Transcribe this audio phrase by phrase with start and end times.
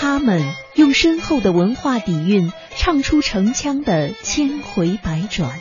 [0.00, 5.60] 他们用深厚的文化底蕴唱出城腔的千回百转，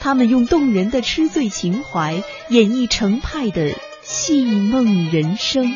[0.00, 5.72] 他们用动人的痴醉情怀演绎程派的戏梦人生。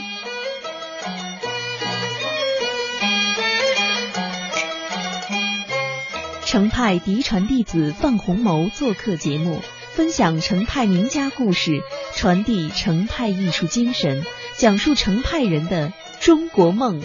[6.44, 11.80] 程派嫡传弟子范鸿谋做客节目，分享程派名家故事，
[12.16, 14.26] 传递程派艺术精神，
[14.56, 17.00] 讲述程派人的中国梦。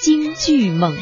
[0.00, 0.96] 京剧梦。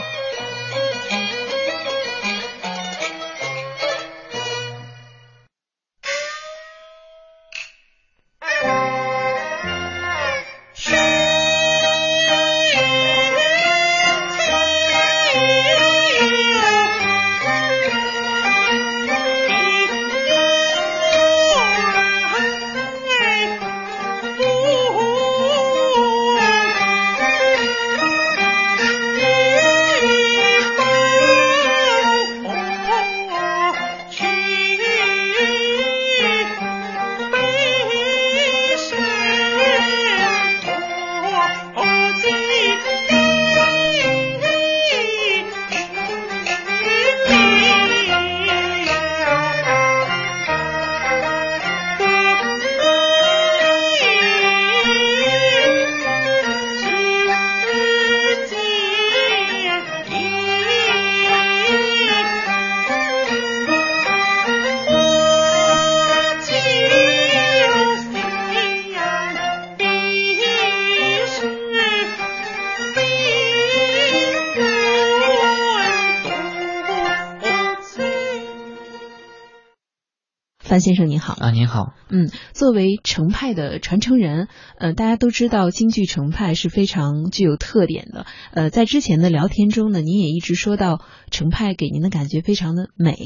[80.68, 81.94] 范先生您好啊，您好。
[82.10, 84.48] 嗯，作为程派的传承人，
[84.78, 88.26] 呃，大家都知道京剧程派是非常具有特点的。
[88.52, 93.16] 呃，在之前的聊天中呢，您也一直说到程派给您的感觉非常的美。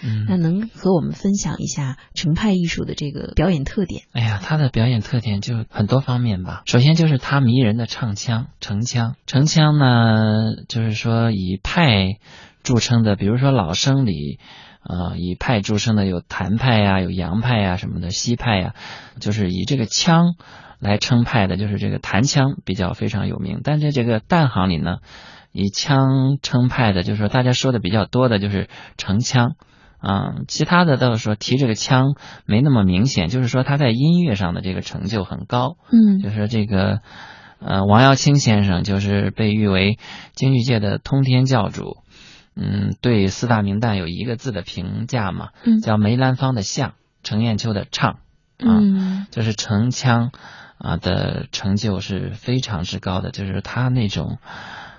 [0.00, 4.04] 嗯，那能和我们分享一下程派艺术的这个表演特点？
[4.12, 6.62] 哎呀，他的表演特点就很多方面吧。
[6.66, 9.16] 首先就是他迷人的唱腔，程腔。
[9.26, 12.18] 程腔呢，就是说以派
[12.62, 14.38] 著称的，比如说老生里。
[14.82, 18.74] 啊，以派著称的有谭派呀，有杨派呀，什么的西派呀，
[19.20, 20.34] 就是以这个腔
[20.80, 23.60] 来称派的，就是这个谭腔比较非常有名。
[23.62, 24.96] 但在这个旦行里呢，
[25.52, 29.54] 以腔称派的，就是说大家说的比较多的就是程腔
[30.04, 35.76] 嗯，其他的倒是说提这个腔没那么明显，就是说他在音乐上的这个成就很高。
[35.92, 37.02] 嗯，就是这个
[37.60, 39.98] 呃，王耀卿先生就是被誉为
[40.34, 41.98] 京剧界的通天教主。
[42.54, 46.92] 嗯，对四大名旦有一个字的评价嘛，叫梅兰芳的相，
[47.22, 48.18] 程砚秋的唱，
[48.58, 50.30] 啊，就是程腔
[50.76, 54.38] 啊的成就是非常之高的，就是他那种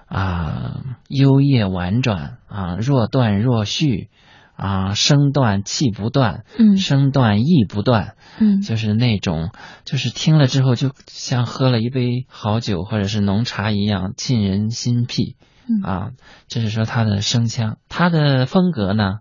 [0.07, 4.09] 啊幽咽婉转啊若断若续
[4.55, 9.51] 啊声断气不断，嗯，声断意不断，嗯，就是那种
[9.85, 15.35] 就是听了之后就像喝了一杯好酒或者是浓茶一样沁人心脾。
[15.83, 16.11] 啊，
[16.47, 19.19] 这是说他的声腔，他的风格呢，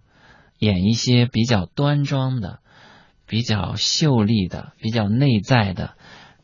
[0.59, 2.59] 演一些比较端庄的、
[3.27, 5.95] 比较秀丽的、比较内在的、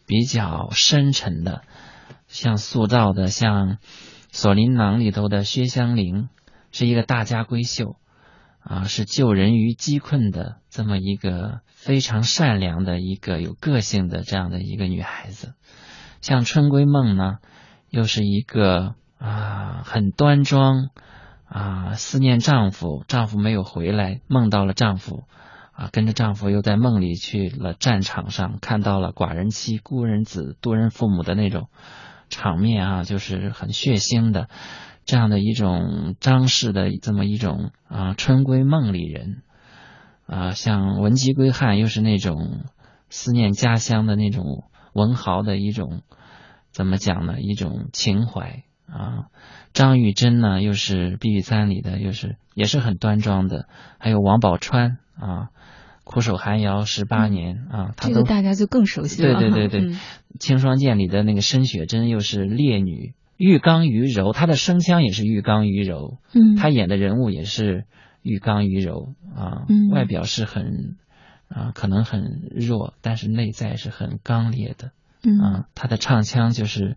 [0.07, 1.63] 比较深沉的，
[2.29, 3.73] 像塑造的像
[4.31, 6.29] 《锁麟囊》里头的薛香菱，
[6.71, 7.97] 是一个大家闺秀，
[8.61, 15.55] 啊，是救人于饥困的这么一个非常善良的一个有个性的这样的一个女孩子，
[16.21, 17.39] 像《春闺梦》呢，
[17.91, 18.95] 又是一个。
[19.19, 20.91] 啊，很端庄，
[21.49, 25.25] 啊，思念丈夫，丈夫没有回来，梦到了丈夫，
[25.73, 31.69] 啊，跟着丈夫又在梦里去了战场上，看到了寡人妻、孤人子、多人父母的那种
[32.29, 34.49] 场面啊，就是很血腥的
[35.05, 39.43] 这样的一种张氏的这么一种啊，春闺梦里人，
[40.27, 42.61] 啊，像文姬归汉又是那种
[43.11, 46.03] 思念家乡的那种文豪的一种
[46.71, 47.41] 怎么讲呢？
[47.41, 48.63] 一种情怀。
[48.91, 49.27] 啊，
[49.75, 53.67] 张玉珍呢，又是碧玉簪里的，又是也是很端庄的。
[53.99, 55.51] 还有王宝钏啊，
[56.05, 59.39] 苦守寒窑十八年啊，这个大家就更熟悉了。
[59.39, 59.97] 对对对对，
[60.41, 66.17] 青霜剑里的那个申雪珍又是烈女，玉刚于柔，她的声腔也是玉刚于柔。
[66.33, 67.85] 嗯，她演的人物也是
[68.23, 70.97] 玉刚于柔啊，外表是很
[71.49, 74.93] 啊，可能很弱，但是内在是很刚烈的。
[75.23, 76.97] 嗯啊，她的唱腔就是。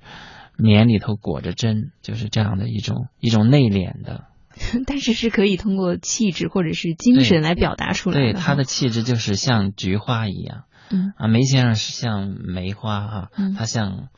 [0.61, 4.25] 棉里头裹着针，就是这样的一种一种内敛的，
[4.85, 8.33] 但是是可以通过气质或者是精神来表达出来的。
[8.33, 14.09] 对，他的气质就是像菊花一样，嗯啊，梅先生是像梅花哈，他像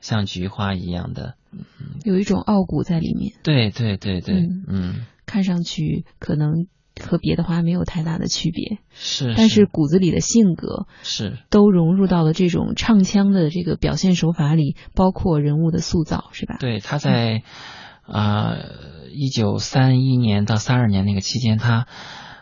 [0.00, 1.60] 像菊花一样的，嗯，
[2.04, 3.32] 有一种傲骨在里面。
[3.42, 6.66] 对对对对，嗯，看上去可能
[6.98, 11.38] 和别的花没有太大的区别，是，但是骨子里的性格是。
[11.50, 16.56] 都融入到了这种唱腔的这个表现手法里，包括人物的塑造，是吧？
[16.60, 17.42] 对，他在
[18.02, 18.56] 啊，
[19.12, 21.86] 一九三一年到三二年那个期间，他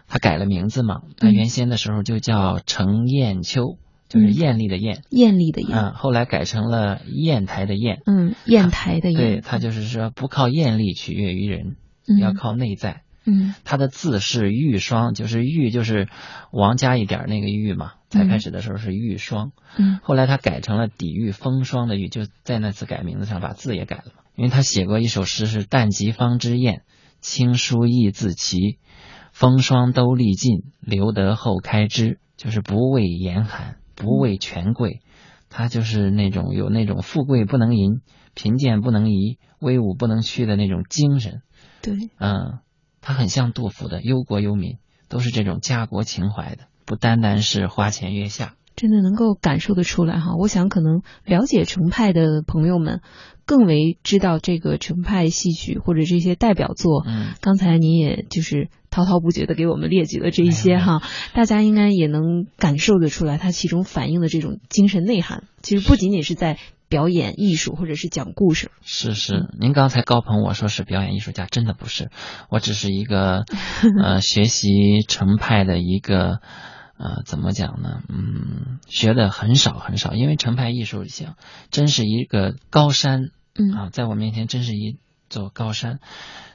[0.08, 3.78] 他改了名字嘛，他原先的时候就叫程砚秋。
[4.08, 11.74] 就是艳丽的艳，艳丽的艳，嗯，后来改成了砚台的砚，嗯，砚台的砚，对他就是说不靠艳丽取悦于人，
[12.20, 16.08] 要靠内在，嗯，他的字是玉霜，就是玉就是
[16.52, 26.82] 王加一点那个玉嘛，才开始的时候是玉霜，嗯，后来他改成了抵御风霜的玉，就在那次改名字上把字也改了，因为他写过一首诗是但及方知砚，
[27.20, 28.78] 青书意自齐，
[29.32, 33.76] 风霜都历尽，留得后开枝，就是不畏严寒。
[33.98, 35.00] 不畏权贵，
[35.48, 38.02] 他就是那种有那种富贵不能淫，
[38.34, 41.40] 贫贱不能移，威武不能屈的那种精神。
[41.80, 42.58] 对，嗯，
[43.06, 48.56] 他很像杜甫的忧国忧民，都是这种家国情怀的，不单单是花前月下。
[48.74, 53.02] 真的能够感受得出来哈，我想可能了解程派的朋友们
[53.44, 57.04] 更为知道这个程派戏曲或者这些代表作。
[57.06, 61.00] 嗯，刚才您也就是滔滔不绝的给我们列举了这一些哈，
[61.32, 66.58] 大家应该也能感受得出来，它其中反映的这种精神内涵，其实不仅仅是在
[66.88, 68.70] 表演艺术或者是讲故事。
[68.82, 72.10] 是是，您刚才高鹏我说是表演艺术家，真的不是，
[72.48, 73.44] 我只是一个
[74.02, 76.40] 呃学习程派的一个。
[76.98, 78.00] 呃，怎么讲呢？
[78.08, 81.36] 嗯，学的很少很少，因为程派艺术像
[81.70, 84.96] 真是一个高山，嗯啊，在我面前真是一
[85.28, 86.00] 座高山，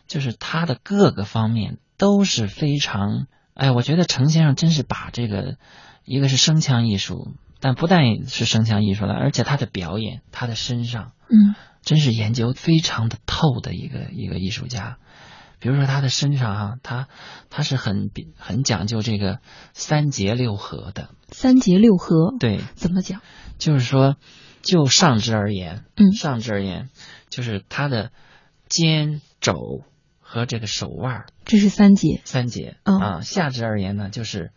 [0.08, 5.58] 就是他的各个方面都是非常，哎，我觉得程先生真是把这个
[6.06, 14.98] 一个是声腔艺术，但不但是声腔艺术了，而且他的表演，他的身上，嗯，真是研究非常的透的一个一个艺术家。
[15.60, 17.08] 比如说他的身上哈，他
[17.52, 19.40] 他是很很讲究这个
[19.74, 21.10] 三节六合的。
[21.30, 23.22] 三节六合，对，怎么讲？
[23.60, 24.18] 就是说，
[24.64, 26.90] 就上肢而言，嗯，上肢而言，
[27.30, 28.12] 就是他的
[28.68, 29.54] 肩肘
[30.20, 33.22] 和这个手腕，这是三节，三节啊。
[33.22, 34.52] 下肢而言呢，就是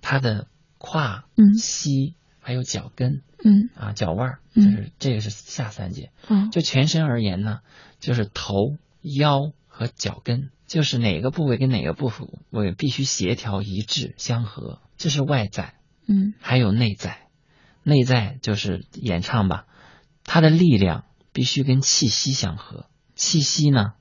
[0.00, 0.46] 他的
[0.78, 6.10] 胯、嗯、膝还有脚跟，嗯啊，脚腕，就是这个是下三节。
[6.28, 7.60] 嗯，就全身而言呢，
[8.00, 9.52] 就是头、腰。
[9.72, 12.12] 和脚跟就是哪个部位跟哪个部
[12.50, 15.72] 位必须协调一致相合，这是外在。
[16.06, 17.28] 嗯，还有内在，
[17.82, 19.64] 内在就是演唱吧，
[20.24, 23.94] 它的力量必须跟气息相合，气息呢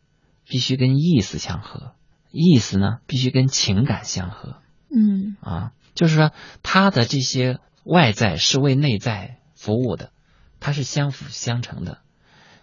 [0.45, 1.93] 必须跟意思相合，
[2.29, 4.57] 意思呢必须跟情感相合。
[4.93, 7.59] 嗯，啊，就是说它的这些
[7.89, 10.11] 外在是为内在服务的，
[10.59, 12.01] 它是相辅相成的。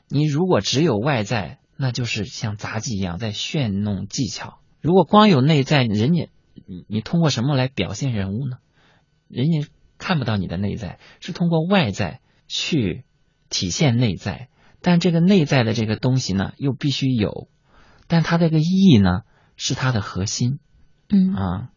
[0.09, 4.61] 你如果只有外在，那就是像杂技一样在炫弄技巧。
[4.81, 6.29] 如果光有内在，人家
[6.67, 8.59] 你你通过什么来表现人物呢？
[9.27, 9.69] 人家
[9.99, 13.05] 看不到你的内在，是通过外在去
[13.51, 14.49] 体现内在。
[14.81, 17.49] 但这个内在的这个东西呢，又必须有，
[18.07, 19.23] 但它这个意义呢，
[19.57, 20.61] 是它的核心。
[21.09, 21.71] 嗯啊，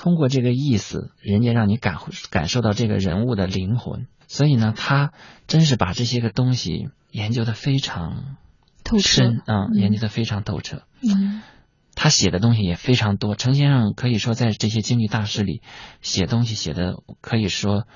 [0.00, 1.98] 通过这个意思，人家让你感
[2.30, 4.06] 感受到这个人物的灵魂。
[4.28, 5.12] 所以呢，他
[5.46, 8.36] 真是把这些个东西研究的非常。
[8.82, 10.84] 透彻啊，研究的非常透彻。
[11.02, 11.42] 嗯，
[11.94, 13.36] 他写的东西也非常多。
[13.36, 15.60] 程先生可以说在这些京剧大师里
[16.00, 17.86] 写东西写的可以说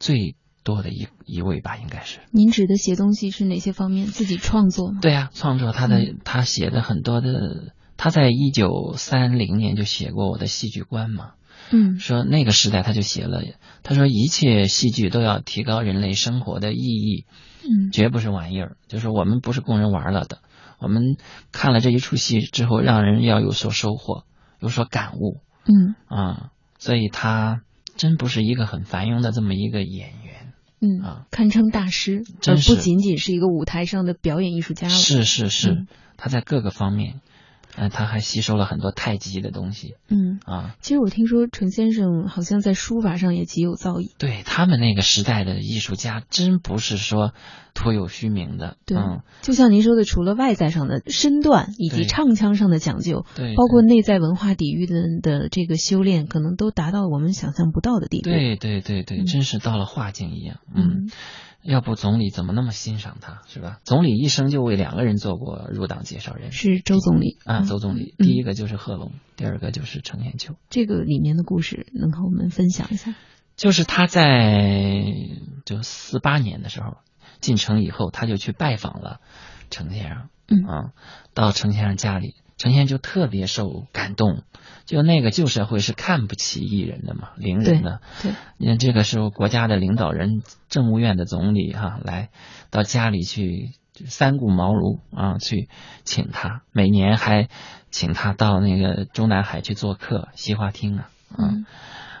[0.00, 0.34] 最
[0.64, 2.20] 多的一一位吧，应该是。
[2.30, 4.06] 您指的写东西是哪些方面？
[4.06, 4.98] 自己创作吗？
[5.02, 11.32] 对呀，创作他的他写的很多的，他在一九三零年就写过我的戏剧观嘛。
[11.70, 13.42] 嗯，说那个时代他就写了，
[13.82, 17.26] 他说一切戏剧都要提高人类生活的意义。
[17.62, 20.38] 嗯，绝不是玩意儿，就是我们不是供人玩了的。
[20.78, 21.16] 我们
[21.52, 24.24] 看了这一出戏之后，让人要有所收获，
[24.60, 25.42] 有所感悟。
[25.66, 27.60] 嗯啊，所以他
[27.96, 30.54] 真不是一个很繁庸的这么一个演员。
[30.80, 34.94] 嗯啊，堪称大师，而不仅仅是一个舞台上的表演艺术家了。
[34.94, 35.86] 是是是，
[36.16, 37.20] 他在各个方面。
[37.80, 39.94] 嗯，他还吸收了很多太极的东西。
[40.08, 44.12] 嗯啊，其实我听说陈先生好像在书法上也极有造诣。
[44.18, 47.32] 对他们那个时代的艺术家，真不是说
[47.74, 48.76] 徒有虚名的。
[48.84, 48.98] 对，
[49.42, 58.28] 就像您说的，除了外在上的身段以及唱腔上的讲究，对，包括内在文化底蕴的的这个修炼，可能都达到我们想象不到的地步。
[58.28, 60.58] 对对对对，真是到了画境一样。
[60.74, 61.10] 嗯。
[61.62, 63.80] 要不总理怎么那么欣赏他，是吧？
[63.84, 68.14] 总理一生就为两个人做过入党介绍人，是周总理啊，周总理。
[68.18, 70.54] 第一个就是贺龙，第二个就是程砚秋。
[70.70, 73.14] 这个里面的故事能和我们分享一下？
[73.56, 75.04] 就是他在
[75.66, 76.96] 就四八年的时候，
[77.40, 79.20] 进城以后，他就去拜访了
[79.68, 80.28] 程先生。
[80.52, 80.92] 嗯啊，
[81.32, 84.42] 到程先生家里，程先就特别受感动。
[84.84, 88.00] 就那个旧社会是看不起艺人的嘛，伶人的。
[88.22, 92.30] 对，你看这个时候国家的领导人，政务院的总理哈、来
[92.70, 93.70] 到家里去
[94.06, 95.68] 三顾茅庐啊，去
[96.04, 97.48] 请他，每年还
[97.92, 101.66] 请他到那个中南海去做客，西花厅啊，啊，嗯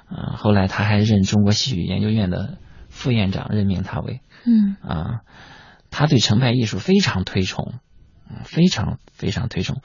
[0.08, 5.20] 啊，后来他还任中国戏曲研究院的副院长，任命他为嗯啊，
[5.90, 7.80] 他对程派艺术非常推崇，嗯
[8.44, 9.82] 非常非常推崇，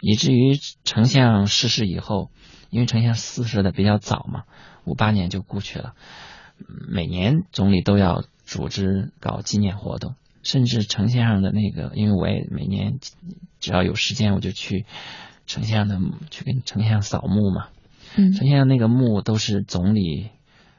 [0.00, 2.30] 以至于丞相逝世以后，
[2.70, 4.44] 因为丞相逝世的比较早嘛，
[4.84, 5.94] 五八年就故去了，
[6.58, 12.98] 嗯每年总理都要组织搞纪念活动，甚至丞相的那个，因为我也每年
[13.60, 14.84] 只要有时间我就去
[15.46, 17.68] 丞相的墓去跟丞相扫墓嘛，
[18.16, 20.30] 嗯，丞相那个墓都是总理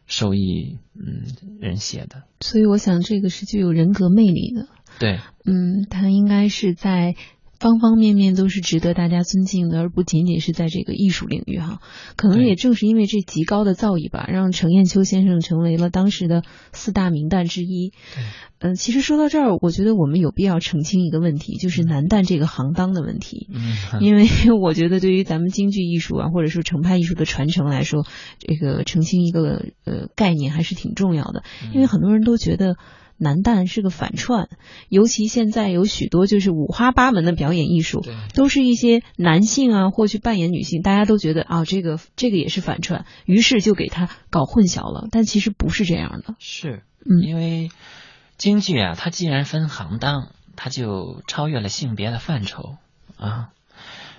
[0.06, 1.26] 授意嗯
[1.60, 4.68] 人写的，所以我想这个是具有人格魅力的。
[5.00, 5.20] 对。
[5.46, 7.16] 嗯，他应该是在
[7.60, 11.80] 方方面面都是值得大家尊敬的，而不仅仅是在这个艺术领域哈。
[12.16, 16.44] 可能也正是因为这极高的造诣吧，让程砚秋先生成为了当时的
[16.74, 17.92] 四大名旦之一。
[18.16, 18.24] 对
[18.60, 23.48] 嗯、其实说到这儿，我觉得我们有必要澄清一个问题，就是男旦这个行当的问题。
[23.54, 24.28] 嗯， 因为
[24.60, 28.06] 我觉得对于咱们京剧艺术啊，或者说程派艺术的传承来说，
[28.40, 31.44] 这个澄清一个呃概念还是挺重要的。
[31.74, 32.78] 因为很多人都觉得
[33.18, 34.50] 男旦是个反串，
[34.90, 38.04] 尤其现在有许多就是五花八门的表演艺术，
[38.34, 45.08] 都是一些男性啊或去扮演女性，大家都觉得啊这个这个也是反串，于是就给他搞混淆了。
[45.12, 46.36] 但其实不是这样的。
[46.40, 47.70] 是，嗯因为
[48.38, 52.76] 京剧啊，它既然分行当，它就超越了性别的范畴
[53.18, 53.50] 啊。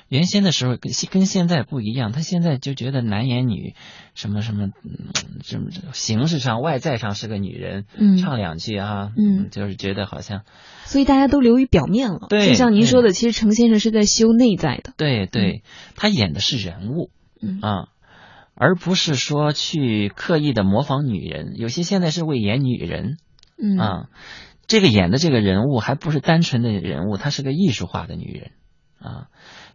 [0.09, 3.75] 原先的时候跟跟现在不一样，他现在就觉得男演女，
[4.15, 5.11] 什么什么，嗯，
[5.43, 10.43] 什么形式上外在上是个女人，嗯唱两句啊，嗯就是觉得好像
[10.85, 12.27] 所以大家都流于表面了。
[12.29, 14.93] 对就像您说的，其实程先生是在修内在的。
[14.97, 15.63] 对对，
[15.97, 17.11] 他演的是人物，
[17.43, 17.89] 嗯啊，
[18.55, 21.55] 而不是说去刻意的模仿女人。
[21.57, 23.17] 有些现在是为演女人，
[23.61, 24.09] 嗯啊，
[24.69, 28.53] 这个演的这个人物还不是单纯的人物，她是个艺术化的女人
[28.99, 29.27] 啊，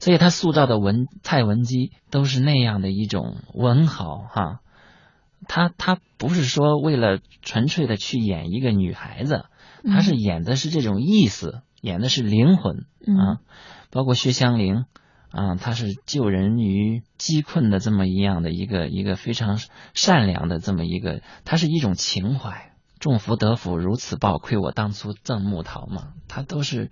[0.01, 4.59] 所以他塑造的文蔡文姬都是那样的一种文豪哈、
[5.47, 9.45] 他他不是说为了纯粹的去演一个女孩子，
[9.85, 13.37] 他是演的是这种意思，演的是灵魂嗯啊，
[13.91, 14.83] 包括薛湘灵。
[15.33, 19.59] 啊，他是救人于饥困的这么一样的一个一个非常
[19.93, 22.73] 善良的这么一个，它是一种情怀。
[22.99, 26.09] 众福得福，如此报，亏我当初赠木桃嘛。
[26.27, 26.91] 他都是，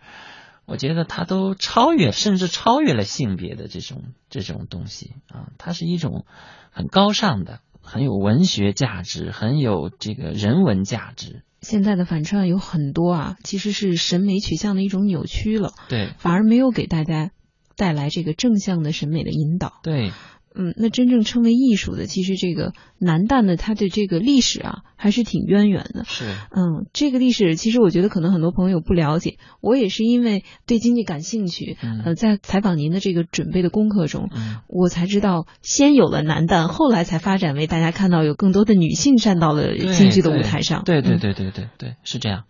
[0.70, 5.50] 我觉得它都超越，甚至超越了性别的这种这种东西啊。
[5.58, 6.26] 它是一种
[6.72, 11.42] 很高尚的、很有文学价值、很有这个人文价值。
[11.62, 17.32] 现在的反串有很多啊，其实是审美取向的一种扭曲了，对反而没有给大家
[17.76, 19.80] 带来这个正向的审美的引导。
[19.84, 20.14] 对，
[20.60, 26.04] 嗯，那真正称为艺术的，其实这个男旦的他的这个历史啊，还是挺渊源的。
[26.04, 40.84] 是嗯，这个历史其实我觉得可能很多朋友不了解，我也是因为对经济感兴趣，嗯呃，在采访您的这个准备的功课中，嗯我才知道先有了男旦，后来才发展为大家看到有更多的女性站到了京剧的舞台上。
[40.84, 42.44] 对对嗯对对对对，是这样。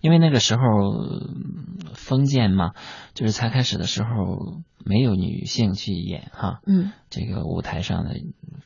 [0.00, 2.70] 因为那个时候嗯封建嘛，
[3.14, 6.92] 就是才开始的时候没有女性去演哈，嗯。
[7.10, 8.16] 这个舞台上的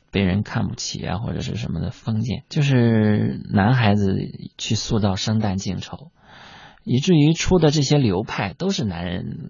[0.09, 4.15] 被人看不起啊，或者是什么的封建，就是男孩子
[4.57, 6.11] 去塑造生旦净丑，
[6.83, 9.49] 以至于出的这些流派都是男人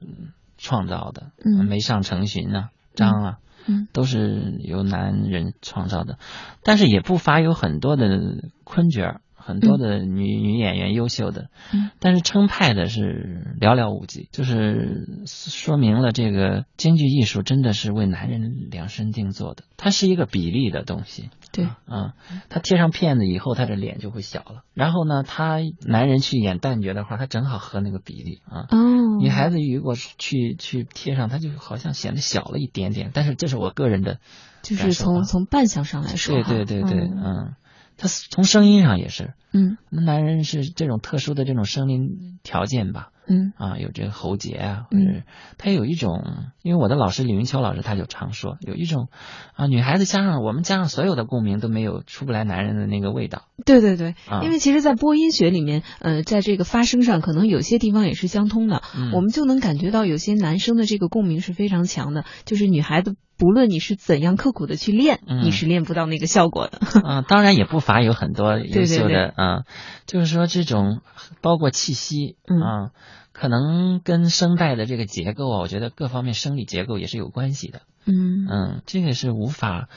[0.58, 1.66] 创造的，嗯。
[1.66, 3.38] 梅上成群啊，张啊，
[3.68, 3.88] 嗯。
[3.94, 6.18] 都是由男人创造的，
[6.64, 21.30] 但是也不乏有很多的昆角儿，很多的女、女演员优秀的，嗯但是称派的是寥寥无几，就是说明了这个京剧艺术真的是为男人量身定做的，它是一个比例的东西。
[21.52, 22.16] 对，啊，
[22.50, 24.64] 他贴上片子以后，他的脸就会小了。
[24.74, 28.66] 然后呢，他男人去演旦角的话，他正好合那个比例啊。
[28.72, 33.12] 哦，女孩子如果是去去贴上，他就好像显得小了一点点。
[33.14, 34.18] 但是这是我个人的
[34.64, 37.54] 就是从从扮相上来说对，对对对，嗯嗯，
[37.98, 39.78] 他从声音上也是，嗯。
[39.90, 43.54] 那男人是这种特殊的这种声音条件吧，嗯。
[43.58, 45.06] 啊，有这个喉结啊，或嗯。
[45.06, 45.22] 者
[45.58, 46.24] 他有一种，
[46.62, 49.10] 因为我的老师李云秋老师他就常说，有一种
[49.56, 53.44] 啊，女孩子加上我们加上所有的共鸣都没有出不来男人的那个味道。
[53.66, 58.82] 对对对，啊，因为其实，在播音学里面，呃，在这个发声上，可能有些地方也是相通的。
[58.98, 59.12] 嗯。
[59.14, 66.80] 我们就能感觉到有些男生的这个共鸣是非常强的，就是女孩子不论你是怎样刻苦的去练，嗯你是练不到那个效果的。
[67.02, 69.64] 啊，当然也不乏有很多 优秀的啊，
[70.06, 71.02] 就是说这种
[71.42, 72.92] 包括气息嗯啊，
[73.34, 77.82] 可能跟声带的这个结构啊，我觉得各方面生理结构也是有关系的。
[78.06, 79.90] 嗯，嗯，这个是无法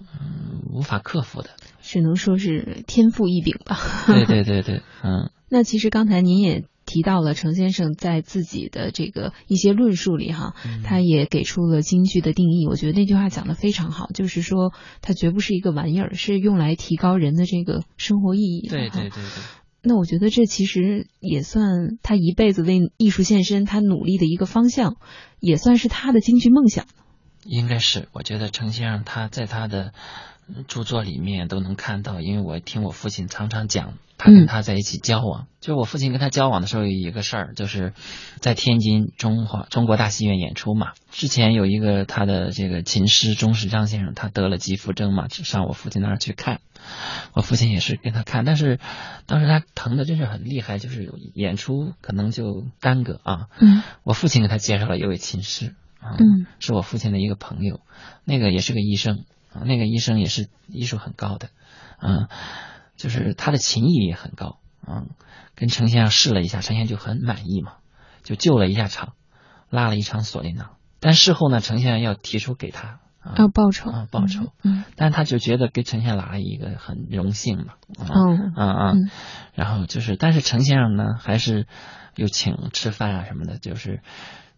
[0.00, 1.50] 嗯无法克服的。
[1.82, 3.76] 只能说是天赋异禀吧。
[4.08, 12.66] 对对对对，嗯那其实刚才您也提到了程先生在自己的这个一些论述里哈，嗯他也给出了京剧的定义。
[12.66, 18.76] 我觉得那句话讲的非常好，就是说它绝不是一个玩意儿，是用来提高人的这个生活意义的。
[18.76, 19.22] 对对对对。
[19.82, 24.96] 那我觉得这其实也算他一辈子为艺术献身，他努力的一个方向，
[25.38, 26.86] 也算是他的京剧梦想。
[27.44, 29.92] 应该是，我觉得程先生他在他的
[30.48, 35.46] 嗯著作里面都能看到，因为我听我父亲常常讲，他跟他在一起交往。
[35.60, 37.94] 就是我父亲跟他交往的时候，有一个事儿，就是
[38.38, 40.92] 在天津中华中国大戏院演出嘛。
[41.10, 46.60] 之前有一个他的这个琴师钟世章先生，他得了急腹症嘛，就上我父亲那儿去看。
[47.32, 48.78] 我父亲也是跟他看，但是
[49.26, 53.48] 当时他疼的真是很厉害，就是演出可能就耽搁啊。
[53.58, 57.80] 嗯我父亲给他介绍了一位琴师，啊、嗯是我父亲的一个朋友，
[58.24, 61.50] 那个也是个医生啊，那个医生也是医术很高的，
[62.00, 62.28] 嗯、
[63.00, 65.08] 就是他的琴艺也很高，嗯、
[65.54, 67.76] 跟程先生试了一下，程先生就很满意嘛，
[68.22, 69.14] 就救了一下场，
[69.70, 79.10] 拉了一场锁麟囊，但事后呢，程先生要提出给他啊，要报酬啊报酬，嗯但他就觉得给程先生拉了一个很荣幸嘛，嗯嗯嗯，
[79.54, 81.66] 然后就是，但是程先生呢，还是
[82.16, 84.02] 又请吃饭啊什么的，就是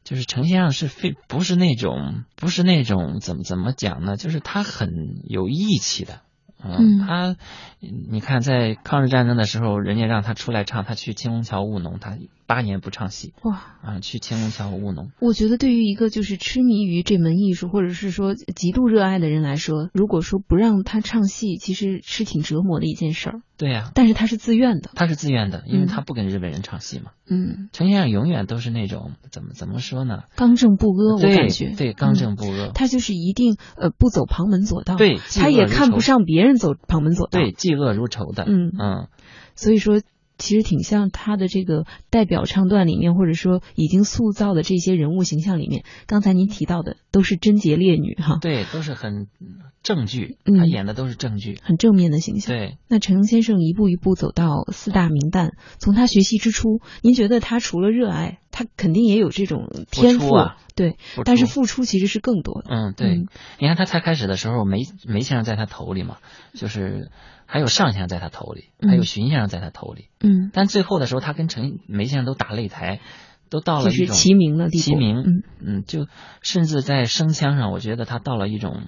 [0.03, 4.17] 就是程先生是非不是那种不是那种怎么怎么讲呢？
[4.17, 4.91] 就是他很
[5.29, 6.23] 有义气的。
[6.65, 6.99] 嗯。
[7.07, 7.37] 他，
[7.81, 12.17] 你看，在抗日战争的时候，人家让他出来唱，他去青龙桥务农，他
[12.53, 13.63] 八年不唱戏哇。
[13.83, 15.11] 啊，去青龙桥务农。
[15.19, 23.41] 我觉得对于一个就是痴迷于这门艺术，或者是说极度热爱的人来说，如果说不让他唱戏，其实是挺折磨的一件事儿。
[23.57, 27.13] 对呀、但是他是自愿的，他是自愿的，因为嗯他不跟日本人唱戏嘛。
[27.29, 30.25] 嗯，陈先生永远都是那种怎么怎么说呢？
[30.37, 32.73] 刚正不阿，我感觉对，刚嗯正不阿。
[32.75, 38.45] 他就是一定呃不走旁门左道，对，他也看不上别人走旁门左道，对，嫉恶如仇的。
[38.47, 39.09] 嗯嗯，
[39.55, 40.01] 所以说
[40.43, 49.29] 其实挺像他的这个代表唱段里面，或者说已经塑造的这些人物形象里面，刚才您提到的都是贞洁烈女哈，对，都是很
[49.85, 51.61] 正剧，嗯他演的都是正剧。
[51.63, 52.57] 很正面的形象。
[52.57, 62.69] 对，那陈先生一步一步走到四大名旦，从他学习之初，您觉得他除了热爱，他肯定也有这种天赋，啊对，但是付出其实是更多的。
[62.71, 63.27] 嗯，对，嗯。
[63.59, 66.19] 你看他才开始的时候，梅梅先生在他头里嘛，
[66.55, 67.11] 就是
[67.47, 73.01] 还有尚先生在他头里，还有嗯荀先生在他头里，嗯，但最后的时候，他跟陈梅先生都打擂台，
[73.51, 74.85] 都到了一种齐名的地步。
[74.85, 75.43] 齐名，嗯。
[75.65, 76.07] 嗯，就
[76.43, 78.83] 甚至在声腔上，我觉得他到了一种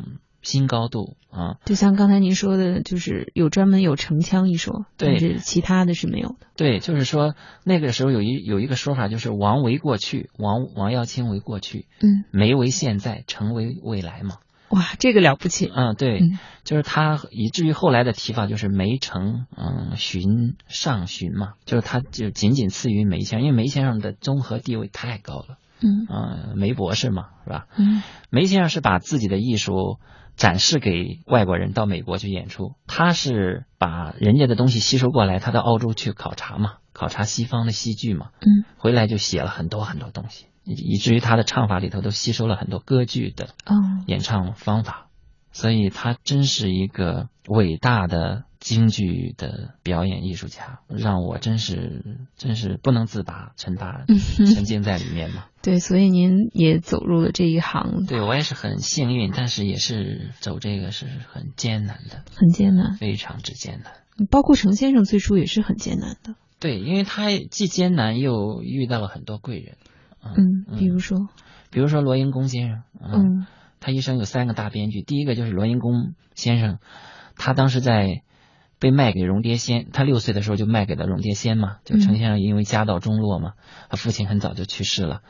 [0.44, 1.57] 新高度啊。
[1.64, 6.46] 就像刚才您说的，就是有专门有城腔一说，对但是其他的是没有的。
[6.54, 14.37] 对，就是说那个时候有一有一个说法，就是王为过去，王王耀卿为过去，嗯，梅为现在，成为未来嘛。
[14.70, 15.70] 哇，这个了不起。
[15.72, 27.66] 嗯，对，嗯就是他，以至于后来的提法就是梅城，嗯，荀上荀嘛，就是他就仅仅次于梅先生，因为梅先生的综合地位太高了，嗯嗯，梅博士嘛，是吧？
[27.76, 29.98] 嗯梅先生是把自己的艺术
[30.37, 38.64] 展示给外国人，到美国去演出，他是把人家的东西吸收过来，他到澳洲去考察嘛，考察西方的戏剧嘛，嗯。
[38.77, 43.75] 回来就写了很多很多东西，以以至于他的唱法里头都吸收了很多歌剧的哦，
[44.07, 45.09] 演唱方法，
[45.53, 55.44] 所以他真是一个伟大的京剧的表演艺术家，让我真是真是不能自拔，沉大沉浸在里面嘛。
[55.61, 62.96] 对，所以您也走入了这一行，对我也是很幸运，但是也是走这个是很艰难的，很艰难。
[62.96, 63.92] 非常之艰难。
[64.31, 66.35] 包括程先生最初也是很艰难的。
[66.59, 69.77] 对，因为他既艰难又遇到了很多贵人，
[70.22, 71.29] 嗯，比如说，
[71.70, 73.46] 比如说罗英公先生，嗯
[73.79, 76.79] 他一生有三个大编剧，第一个就是罗英公先生，
[77.37, 78.22] 他当时在
[78.79, 83.53] 被卖给荣蝶仙，他六岁的时候就卖给了荣蝶仙嘛，就程先生因为家道中落嘛，
[83.89, 85.23] 他父亲很早就去世了，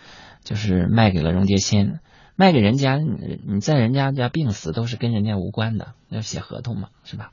[0.43, 2.01] 就是卖给了荣蝶仙，
[2.37, 7.33] 卖给人家，你你在人家家病死都是跟人家无关的，要写合同嘛，是吧？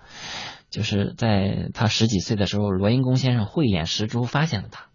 [0.70, 4.86] 就是在他十几岁的时候，罗英公先生慧眼识珠，发现了他，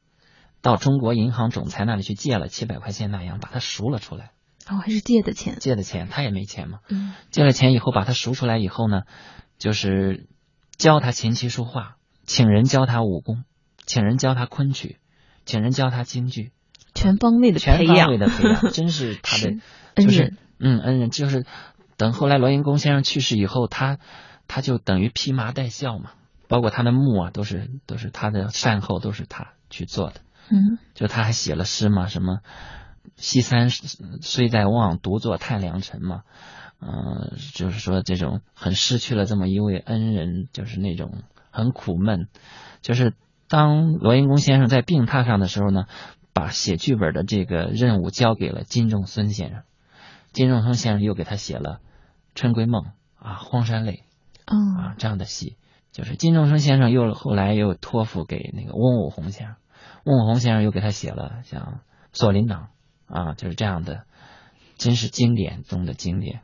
[0.62, 4.30] 到中国银行总裁那里去借了七百块钱那样，把他赎了出来。
[4.68, 5.56] 哦，还是借的钱。
[5.60, 6.80] 借的钱，他也没钱嘛。
[6.88, 9.02] 嗯借了钱以后，把他赎出来以后呢，
[9.58, 10.26] 就是
[10.76, 13.44] 教他琴棋书画，请人教他武功，
[13.86, 14.98] 请人教他昆曲，
[15.44, 16.52] 请人教他京剧，
[16.94, 19.56] 全方位的全培养方位，的培养， 真是他的
[19.94, 21.46] 恩就是人嗯，恩人就是
[21.96, 23.98] 等后来罗云公先生去世以后，他
[24.48, 26.10] 他就等于披麻戴孝嘛，
[26.48, 30.20] 包括他的墓啊，都是都是他的善后，都是他去做的。
[30.48, 32.40] 嗯，就他还写了诗嘛，什么
[33.16, 36.22] 西山虽在望，独坐叹良辰嘛。
[36.80, 42.28] 嗯，就是说这种很失去了这么一位恩人，就是那种很苦闷。
[42.82, 43.14] 就是
[43.48, 45.86] 当罗云公先生在病榻上的时候呢，
[46.32, 49.62] 把写剧本的这个任务交给了金仲孙先生。
[50.32, 51.78] 金仲孙先生又给他写了
[52.34, 52.82] 《春闺梦》
[53.18, 54.04] 啊，《荒山泪》
[54.54, 55.56] 啊这样的戏。
[55.92, 59.56] 就是金仲孙先生又后来又托付给那个翁武红先生，
[60.04, 61.62] 翁武红先生又给他写了像
[62.12, 62.68] 《锁麟囊》
[63.14, 64.04] 啊，就是这样的，
[64.76, 66.42] 真是经典中的经典。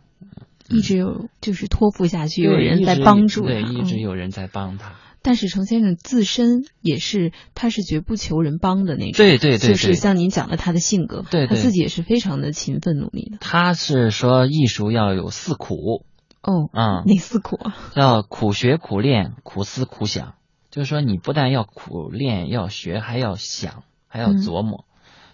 [0.72, 4.94] 一直有就是托付下去，有人在帮助他，对，一直有人在帮他。
[5.24, 13.38] 但是程先生自身也是，他是绝不求人帮的那种，对对对，就是像您讲的他的性格，对，他自己也是非常的勤奋努力的。
[13.40, 16.04] 他是说艺术要有四苦，
[16.42, 17.76] 哦，啊，哪四苦啊？
[17.94, 20.34] 要苦学、苦练、苦思、苦想。
[20.72, 24.86] 就是说，你不但要苦练、要学，还要想，还要琢磨。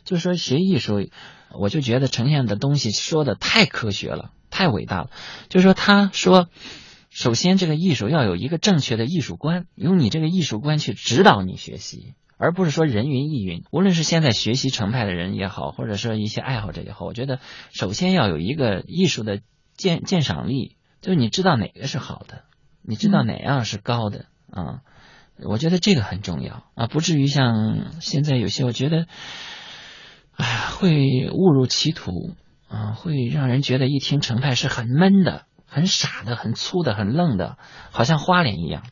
[0.05, 1.09] 就是说，学艺术，
[1.57, 4.33] 我就觉得呈现的东西说的太科学了。
[4.51, 5.11] 太伟大了，
[5.49, 6.49] 就是说，他说，
[7.11, 13.65] 首先这个艺术要有一个正确的艺术观，用你这个艺术观去指导你学习，而不是说人云亦云。
[13.71, 17.41] 无论是现在学习程派的人也好，或者说一些爱好者也好，我觉得
[17.73, 19.41] 首先要有一个艺术的
[19.77, 22.45] 鉴鉴赏力，就是你知道哪个是好的，
[22.83, 24.81] 你知道哪样是高的啊？
[25.45, 29.07] 我觉得这个很重要啊，不至于像现在有些，我觉得，
[30.33, 32.35] 哎呀，会误入歧途。
[32.69, 37.57] 啊，会让人觉得一听程派是很闷的、很傻的、很粗的、很愣的，
[37.91, 38.83] 好像花脸一样。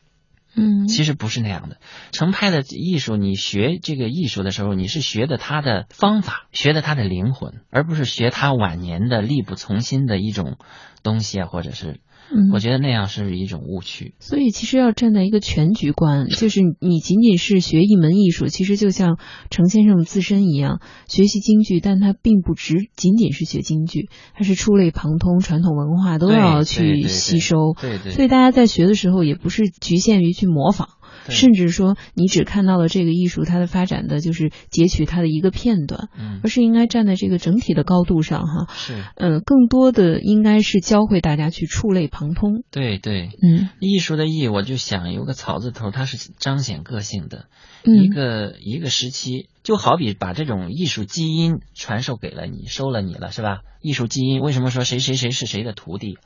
[0.57, 1.77] 嗯，其实不是那样的。
[2.13, 10.57] 程派的艺术，你学这个艺术的时候，你是学的他的方法，学的他的灵魂，而不是学他晚年的力不从心的一种
[11.03, 12.01] 东西啊，或者是。
[12.33, 14.15] 嗯，我觉得那样是一种误区。
[14.19, 19.19] 所以其实要站在一个全局观，就是你仅仅是学一门艺术，其实就像
[19.51, 27.75] 程先生自身一样，学习京剧，但他并不只仅仅是学京剧，他是触类旁通，传统文化都要去吸收。
[27.81, 28.13] 对对。
[28.13, 30.89] 所以大家在学的时候，也不是局限于去模仿。
[31.33, 42.63] 甚至说，你只看到了这个艺术它的发展的就是截取它的一个片段，嗯，而是应该站在这个整体的高度上，哈，是，嗯，更多的应该是教会大家去触类旁通。
[42.71, 47.47] 对对，嗯，艺术的艺，我就想有个草字头，它是彰显个性的，
[47.85, 53.61] 一个一个时期，就好比把这种艺术基因传授给了你，收了你了，是吧？
[53.81, 56.19] 艺术基因，为什么说谁谁谁是谁的徒弟，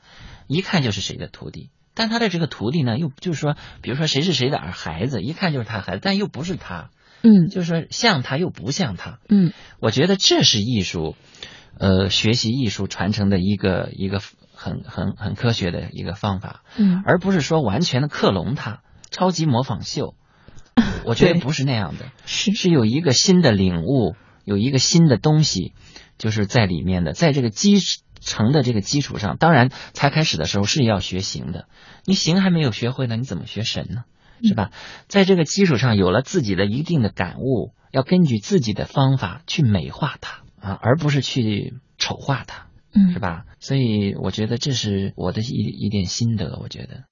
[0.47, 1.69] 一看就是谁的徒弟？
[2.01, 6.89] 但他的这个徒弟呢，又就是说，比如说谁是谁的儿孩子，一看就是他孩子，但又不是他，
[7.21, 11.15] 嗯，就是说像他又不像他，嗯，我觉得这是艺术，
[11.79, 14.19] 呃，学习艺术传承的一个一个
[14.55, 20.15] 很很很科学的一个方法，嗯，而不是说完全的克隆他，超级模仿秀，
[21.05, 22.55] 我觉得不是那样的，是。
[22.55, 25.75] 是有一个新的领悟，有一个新的东西，
[26.17, 27.77] 就是在里面的，在这个基。
[28.21, 31.67] 成的这个基础上，当然才开始的时候是要学形的，
[32.05, 34.05] 你形还没有学会呢，你怎么学神呢？
[34.43, 34.71] 是吧？
[35.07, 43.45] 在这个基础上有了自己的一定的感悟，要根据自己的方法去美化它啊，而不是去丑化它，嗯，是吧？
[43.59, 47.05] 所以我觉得这是我的一一点心得，我觉得。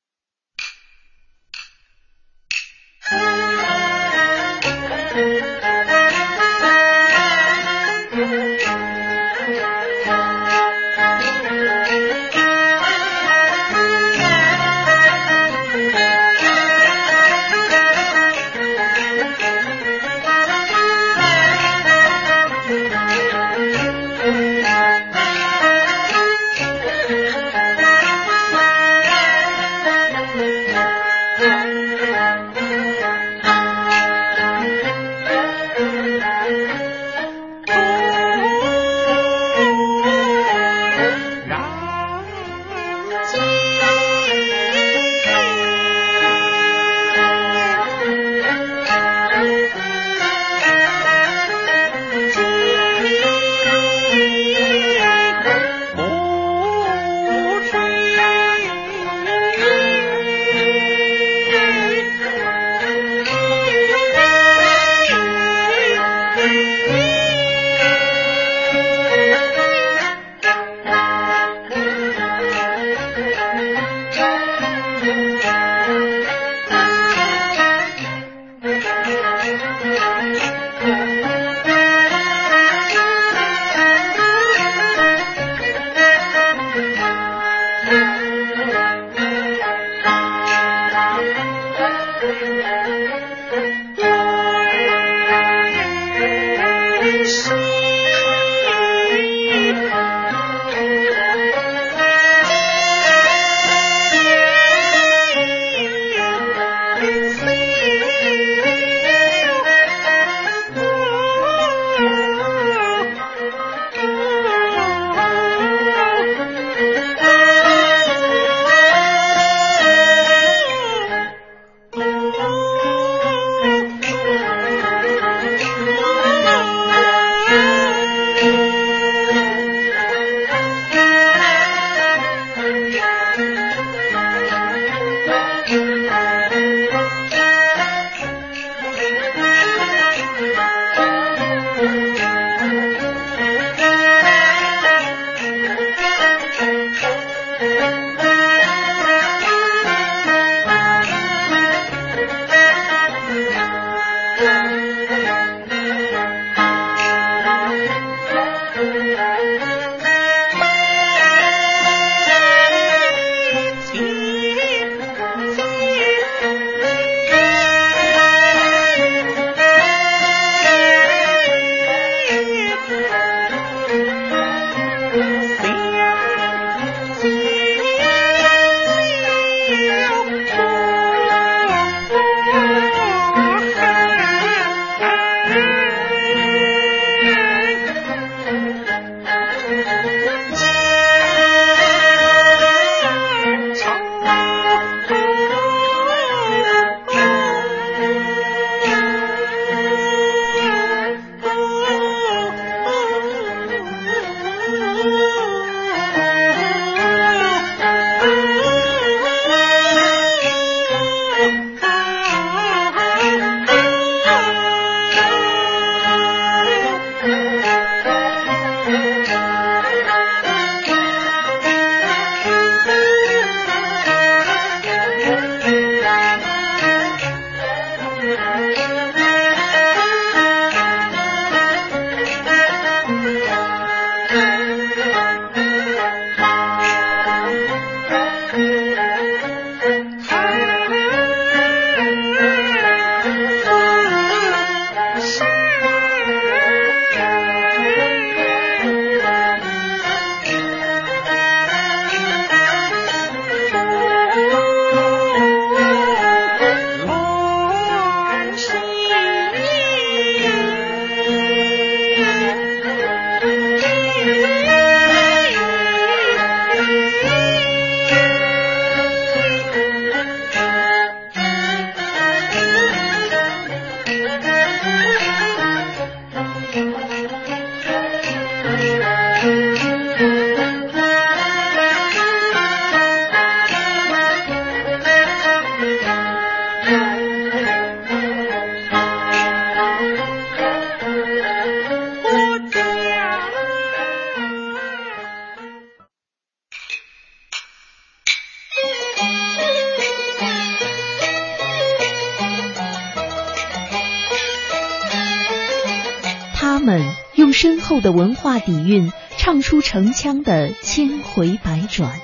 [308.01, 312.21] 的文化底蕴唱出城腔的千回百转，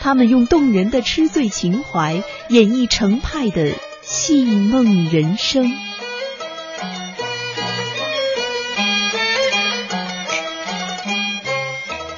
[0.00, 5.72] 他们用动人的痴醉情怀演绎程派的戏梦人生。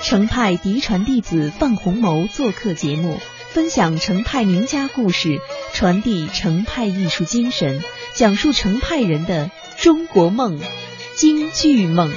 [0.02, 3.18] 程派嫡传弟子范鸿谋做客节目，
[3.50, 5.40] 分享程派名家故事，
[5.72, 7.82] 传递程派艺术精神，
[8.14, 10.60] 讲述程派人的中国梦。
[11.16, 12.12] 京剧梦。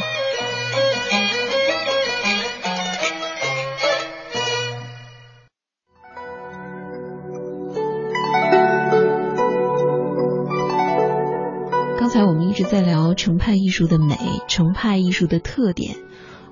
[12.58, 14.18] 直在聊程派艺术的美，
[14.48, 15.96] 程派艺术的特点。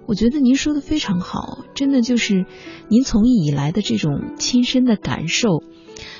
[0.06, 2.46] 我觉得您说的非常好，真的就是
[2.90, 5.64] 您从艺以来的这种亲身的感受，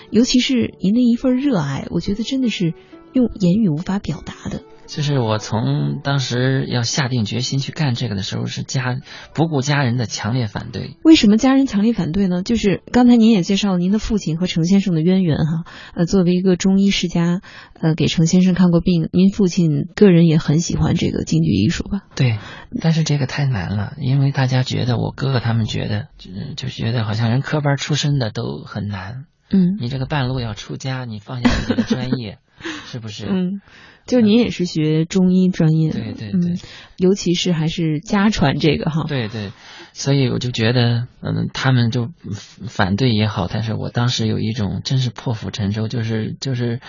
[0.10, 2.74] 尤其是您的一份热爱，我觉得真的是
[3.14, 4.64] 用言语无法表达的。
[4.88, 8.98] 就是我从当时要下定决心去干这个的时候，是家
[9.34, 10.98] 不顾家人的强烈反对。
[11.04, 12.44] 为什么家人强烈反对呢？
[12.44, 15.64] 就是刚才您也介绍了您的父亲和程先生的渊源哈。
[15.96, 17.42] 呃，作为一个中医世家，
[17.80, 22.02] 呃，给程先生看过病，您父亲个人也很喜欢这个京剧艺术吧？
[22.16, 22.38] 对，
[22.82, 29.26] 但是这个太难了，因为大家觉得我哥哥他们觉得就就觉得好像人科班出身的都很难。
[29.50, 32.40] 嗯，你这个半路要出家，你放下自己的专业，
[32.88, 33.26] 是不是？
[33.28, 33.62] 嗯。
[34.06, 36.54] 就您也是学中医专业的，对对对，
[36.98, 39.06] 尤其是还是家传这个哈。
[39.08, 39.52] 对对，
[39.94, 42.12] 所以我就觉得，嗯，他们就
[42.68, 46.82] 反对也好，但是我当时有一种真是破釜沉舟，就是就是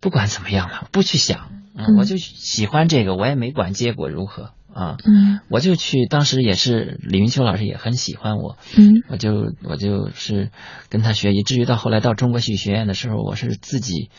[0.00, 10.50] 不管怎么样了，不去想，嗯，我就喜欢这个，我也没管结果如何啊，嗯，我就去，当时也是李云秋老师也很喜欢我，嗯，我就我就是
[10.90, 14.10] 跟他学，以至于到后来到中国戏剧学院的时候，我是自己。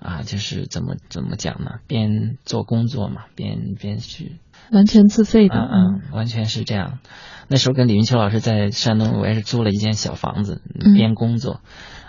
[0.00, 1.76] 啊，就是怎么怎么讲呢？
[1.86, 4.36] 边做工作嘛，边边去
[4.70, 6.98] 完全自费的，嗯，完全是这样。
[7.48, 10.60] 那时候跟李云秋老师在山东，我也是租了一间小房子，
[10.94, 11.62] 边工作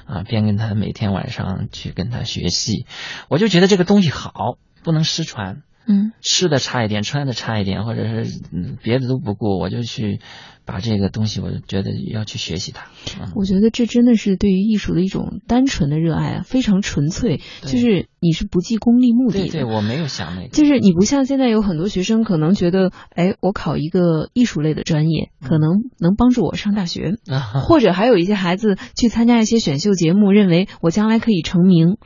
[0.05, 2.85] 啊，边跟他每天晚上去跟他学戏。
[3.29, 5.61] 我就觉得这个东西好，不能失传。
[5.87, 8.41] 嗯，吃的差一点，穿的差一点，或者是
[8.81, 10.19] 别的都不顾，我就去。
[10.65, 12.87] 把这个东西，我觉得要去学习它。
[13.35, 17.39] 我觉得这真的是对于艺术的一种单纯的热爱啊，非常纯粹。
[17.61, 19.49] 就是你是不计功利目的的。
[19.49, 20.47] 对，我没有想那个。
[20.49, 27.15] 就是你不像现在有很多学生可能觉得，哎，我考一个艺术类的专业，可能能帮助我上大学。
[27.63, 31.97] 或者还有一些孩子去参加一些选秀节目，认为我将来可以成名。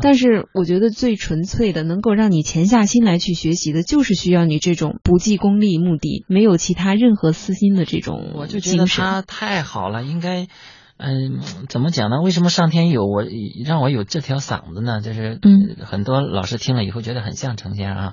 [0.00, 8.05] 但是我觉得最纯粹的，能够让你潜下心来去学习的，就是需要你这种不计功利目的，没有其他任何私心的这种。
[8.14, 10.46] 我就觉得他太好了，应该，
[10.98, 12.20] 嗯，怎么讲呢？
[12.22, 13.22] 为什么上天有我
[13.64, 15.00] 让我有这条嗓子呢？
[15.00, 15.40] 就是
[15.84, 18.12] 很多老师听了以后觉得很像程先生啊，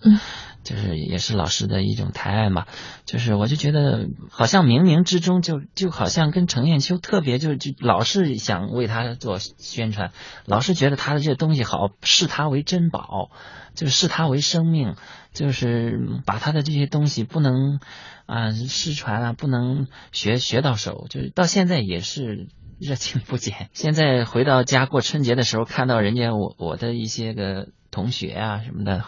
[0.64, 2.66] 就是也是老师的一种抬爱嘛。
[3.06, 10.12] 就是我就觉得好像冥冥之中就就好像跟程砚秋特别就就老是想为他做宣传，
[10.46, 13.30] 老是觉得他的这东西好，视他为珍宝，
[13.76, 14.96] 就视他为生命，
[15.34, 17.80] 就是把他的这些东西不能。
[18.26, 22.48] 啊，失传啊，不能学学到手，就是到现在也是
[22.80, 23.70] 热情不减。
[23.74, 29.04] 现在回到家过春节的时候，看到人家我我的一些个同学啊什么的，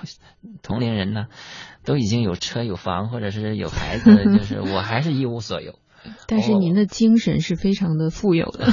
[0.61, 1.25] 同龄人呢，
[1.83, 5.79] 都已经有车有房或者是有孩子， 就是我还是一无所有。
[6.27, 8.67] 但是您的精神是非常的富有的，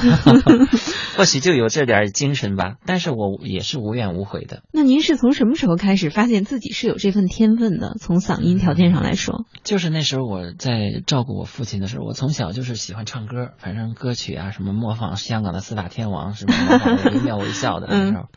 [1.17, 2.75] 或许就有这点精神吧。
[2.85, 4.61] 但是我也是无怨无悔的。
[4.71, 7.95] 那您是从什么时候开始发现自己是有这份天分的？
[7.99, 18.25] 从嗓音条件上来说，就是那时候我在照顾我父亲的时候，我从小就是喜欢唱歌，反正歌曲啊什么模仿香港的四大天王，什么模仿惟妙惟肖的那时候。
[18.25, 18.27] 嗯，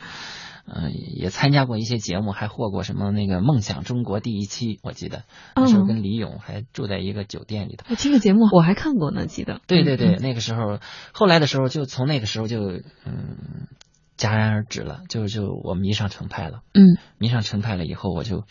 [1.16, 5.22] 也参加过一些节目，还获过什么那个梦想中国第一期，我记得
[5.54, 7.94] 那时候跟李咏还住在一个酒店里头。
[7.94, 9.60] 这个节目我还看过呢，记得。
[9.66, 10.80] 对对对，那个时候，
[11.12, 12.60] 后来的时候就从那个时候就
[13.04, 13.68] 嗯
[14.18, 16.62] 戛然而止了，就就我迷上程派了。
[16.74, 18.44] 嗯，迷上程派了以后，我就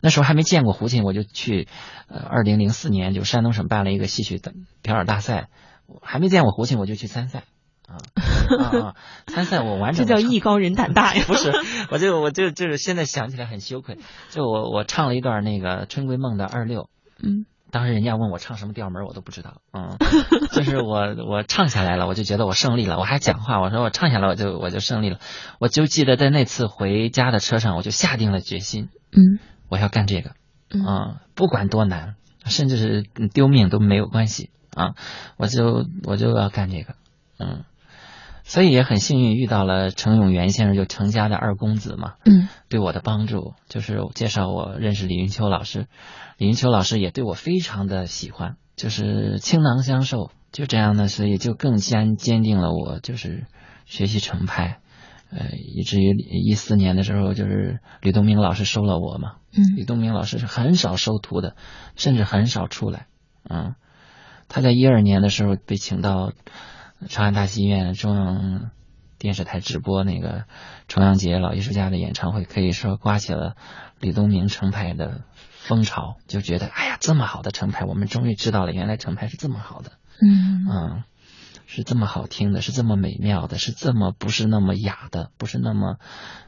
[0.00, 1.68] 那时候还没见过胡琴，我就去
[2.08, 5.48] 呃二零零四年就山东省办了一个戏曲的表演大赛，
[6.02, 7.44] 还没见过胡琴，我就去参赛。
[7.86, 7.98] 啊
[8.78, 8.94] 啊！
[9.26, 11.24] 参赛我完 这叫艺高人胆大呀！
[11.28, 11.52] 不是，
[11.90, 13.98] 我就我就就是现在想起来很羞愧。
[14.30, 16.88] 就我我唱了一段那个《春闺梦》的二六，
[17.22, 19.60] 嗯，当时人家问我唱什么调门，我都不知道。
[19.72, 19.98] 嗯，
[20.52, 22.98] 就是我我唱下来了，我就觉得我胜利了。
[22.98, 25.18] 我还讲话，我说我唱下来，我就我就胜利了。
[25.58, 30.30] 我就记得在那次回家的车上，我就下定了决心，嗯，我要干这个，
[30.86, 32.16] 啊，不管多难，
[32.46, 34.94] 甚至是丢命都没有关系啊，
[35.36, 36.94] 我就我就要干这个，
[37.38, 37.64] 嗯。
[38.46, 45.86] 所以也很幸运遇到了程永元先生，就程家的二公子嘛，嗯，对我的帮助就是介绍我认识李云秋老师，
[46.36, 53.46] 李云秋老师也对我非常的喜欢，就是倾囊相授，就这样呢，所以就更坚坚定了我就是
[53.86, 54.78] 学习程派，
[55.30, 61.56] 呃，以至于一四年的时候，就是吕东明老师收了我嘛，嗯，吕东明老师是很少收徒的，
[61.96, 63.06] 甚至很少出来，
[63.48, 63.74] 嗯，
[64.48, 66.32] 他在一二年的时候被请到。
[67.08, 68.70] 长安大戏院中央
[69.18, 70.44] 电视台直播那个
[70.88, 73.56] 重阳节老艺术家的演唱会，可以说刮起了
[74.00, 76.16] 李东明成派的风潮。
[76.26, 81.04] 就觉得，哎呀，这么好的成派，我们终于知道了，原来成派是这么好的，嗯嗯，
[81.66, 85.96] 是这么好听的，是这么美妙的，是这么不是那么哑的，不是那么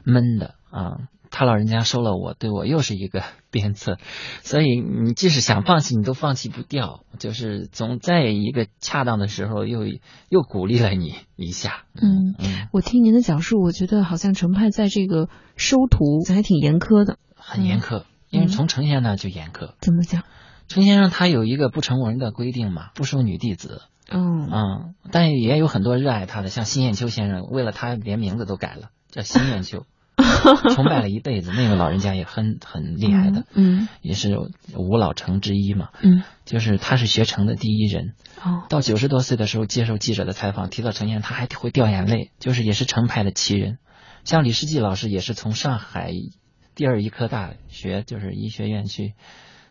[0.03, 0.97] 闷的啊。
[1.37, 3.21] 他老人家收了我，对我又是一个
[3.51, 3.99] 鞭策，
[4.41, 9.85] 所以你即使想放弃，你都放弃不掉，就是总在一个恰当的时候又
[10.29, 11.83] 又鼓励了你一下。
[11.93, 19.73] 嗯嗯，我听您的讲述，我觉得好像程派在这个收徒还挺严苛的，很严苛，因为从程先生就严苛。
[19.79, 20.23] 怎么讲？
[20.67, 23.83] 程先生他有一个不成文的规定嘛，不收女弟子。
[24.09, 29.85] 嗯嗯，但也有很多热爱他的，像辛艳秋先生，为了他连名字都改了，叫辛艳秋。
[30.73, 34.37] 崇拜 了一辈子，那个老人家也很很厉害的，嗯，也是
[34.75, 38.13] 五老成之一嘛，嗯，就是他是学成的第一人，
[38.43, 43.77] 哦，到九十多岁的时候接受记者的采访，提到程先生，他还会掉眼泪，就是也是成派的奇人，
[44.23, 46.11] 像李世济老师也是从上海
[46.73, 49.13] 第二医科大学就是医学院去，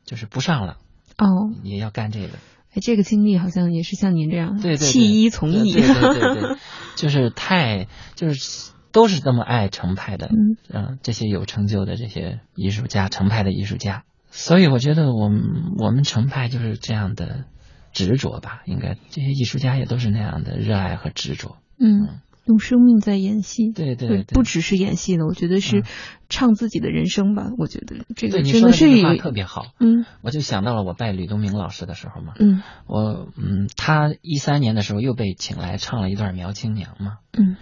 [0.05, 0.77] 就是不上了，
[1.19, 1.27] 哦，
[1.65, 2.35] 也要干这个，
[2.73, 6.57] 哎，这个经历好像也是像您这样，对对，弃医从医，对对对 对，
[6.95, 8.71] 就是太就是。
[8.97, 10.31] 都是这么爱程派的，
[10.73, 17.45] 嗯，这些有成就的这些艺术家，程派的艺术家，所以我觉得我们我们程派就是这样的
[17.93, 25.85] 执着吧，应该这些艺术家也都是那样的热爱和执着，嗯，用生命在演戏，对对对，不只是演戏了，我觉得是
[26.31, 37.57] 唱自己的人生吧，我觉得这个真的是一个特别好，嗯，我就想到了我拜吕东明老师的时候嘛，嗯，我嗯，他一三年的时候又被请来唱了一段苗青娘嘛，嗯。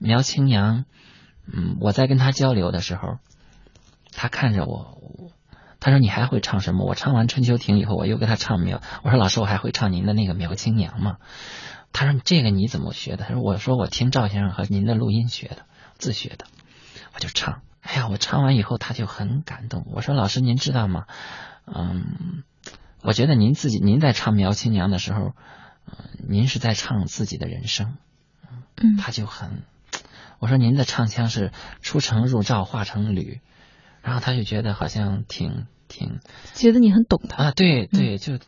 [0.00, 0.86] 苗青娘，
[1.46, 3.18] 嗯，我在跟他交流的时候，
[4.12, 4.98] 他看着我，
[5.78, 8.80] 他说：“你还会唱什么？”我唱完《春秋亭》以后，我又给他唱苗。
[9.02, 11.18] 我说：“老师，我还会唱您的那个苗青娘吗？”
[11.92, 15.66] 他说：“这个你怎么学的？”他说：“我说我听赵先生和您的录音学的，
[15.98, 16.46] 自学的。”
[17.14, 19.84] 我就唱，哎呀，我唱完以后他就很感动。
[19.92, 21.04] 我说：“老师，您知道吗？
[21.66, 22.42] 嗯，
[23.02, 25.34] 我觉得您自己您在唱苗青娘的时候，
[25.86, 25.94] 嗯，
[26.28, 27.96] 您是在唱自己的人生。”
[28.82, 29.62] 嗯，他就很，
[30.40, 33.40] 我说您的唱腔是出城入赵化成吕，
[34.02, 36.18] 然后他就觉得好像挺挺，
[36.54, 37.44] 觉得你很懂他。
[37.44, 38.38] 啊，对对，就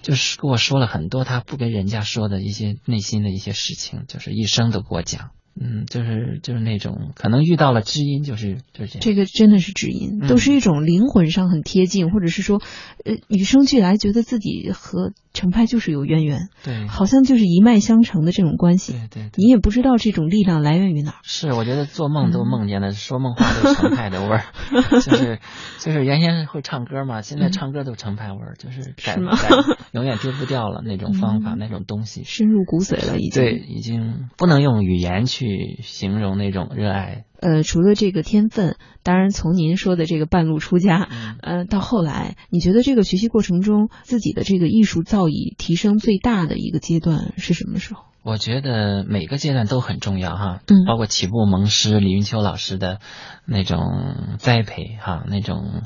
[0.00, 5.32] 就是跟我说了很多他不跟人家说的一些内心的一些事情，就是一生都给我讲。
[5.58, 9.00] 嗯，就是就是那种可能遇到了知音，就是就是这样。
[9.00, 12.60] 这个真的是知音，都是一种灵魂上很贴近，或者是说，
[13.04, 18.92] 呃，与生俱来觉得自己和程派就是有渊源，对，好像就是一脉相承的这种关系。
[18.92, 21.16] 对对，你也不知道这种力量来源于哪。
[21.22, 24.44] 是，我觉得做梦都梦见了，说梦话都程派的味儿，
[25.02, 25.40] 就是
[25.78, 29.48] 就是原先会唱歌嘛，现在唱歌都程派味儿，就是改改，
[29.92, 33.42] 永远丢不掉了那种方法那种东西，深入骨髓了已经。
[33.42, 35.39] 对，已经不能用语言去。
[35.40, 37.24] 去形容那种热爱。
[37.40, 41.08] 呃，除了这个天分，当然从您说的这个半路出家，
[41.40, 48.04] 呃，到后来，你觉得这个学习过程中自己的这个艺术造诣提升最大的一个阶段是什么时候？
[48.22, 53.00] 我觉得每个阶段都很重要哈，嗯，包括起步萌师李云秋老师的
[53.46, 55.82] 那种栽培哈，那种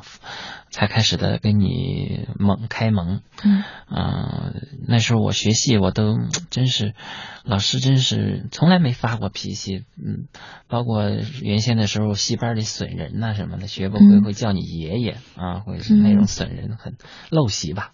[0.68, 3.20] 才开始的跟你蒙开蒙，
[3.88, 6.18] 嗯，那时候我学戏我都
[6.50, 6.94] 真是
[7.44, 10.26] 老师真是从来没发过脾气，嗯，
[10.66, 11.08] 包括
[11.40, 16.96] 原先的时候戏班里损人呐什么的，学不会会叫你爷爷啊，或者是那种损人很
[17.30, 17.92] 陋习吧，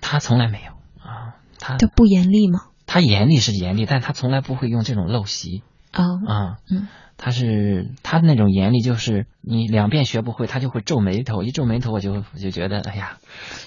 [0.00, 2.62] 他从来没有啊，他就不严厉吗？
[2.86, 13.18] 他严厉是严厉，但他从来不会用这种陋习啊啊，嗯，他是他那种严厉，就是你两遍学不会，他就会皱眉头，一皱眉头我就我就觉得哎呀，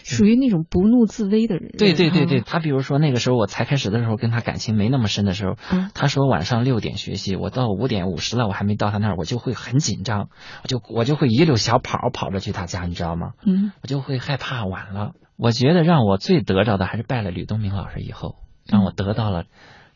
[0.03, 1.71] 属于那种不怒自威的人。
[1.77, 5.55] 对对对对，他比如说那个时候我才开始的时候跟他感情没那么深的时候，
[5.93, 10.29] 他说晚上六点学习，我到五点五十了，我还没到他那儿，我就会很紧张，
[10.63, 13.31] 我就我就会一溜小跑跑着去他家，你知道吗？
[13.45, 15.11] 嗯，我就会害怕晚了。
[15.37, 18.35] 我觉得让我最得着的还是拜了吕东明老师以后。
[18.65, 19.45] 让我得到了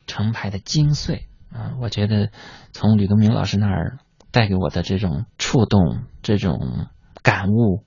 [0.08, 1.74] 成派的精髓啊！
[1.82, 2.30] 我觉得
[2.72, 4.00] 从吕东明老师那儿
[4.32, 6.88] 带给我的这种触动、这种
[7.24, 7.84] 感悟、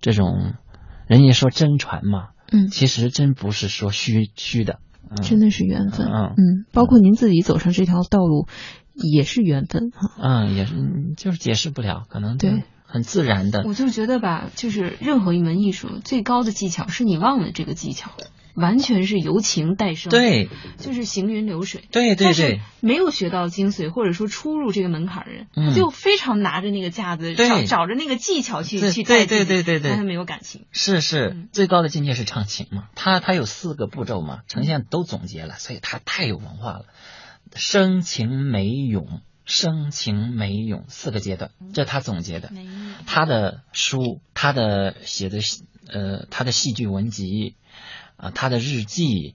[0.00, 0.54] 这种
[1.06, 4.78] 人家说真传嘛，嗯，其实真不是说虚虚的，
[5.22, 6.06] 真的是缘分。
[6.06, 8.46] 嗯嗯，包括您自己走上这条道路，
[8.94, 10.12] 也是缘分哈。
[10.20, 10.74] 嗯，也是，
[11.16, 12.62] 就是解释不了，可能对。
[12.92, 18.10] 很自然的，我就觉得吧，就是任何一门艺术最高的技巧是你忘了这个技巧，
[18.54, 20.48] 完全是由情带声，对，
[20.78, 36.84] 就是行云流水，对对对，没有学到精髓或者说出入这个门槛的人，他就非常拿着那个架子，找找着那个技巧去去带，对对对对对，但他没有感情，是是，最高的境界是唱情嘛，他他有四个步骤嘛，呈现都总结了，所以他太有文化了，
[37.54, 39.20] 声情美咏。
[39.46, 42.52] 声情美咏四个阶段，这他总结的。
[43.04, 45.40] 他的书，他的写的
[45.88, 47.56] 呃，他的戏剧文集
[48.20, 49.34] 啊，他的日记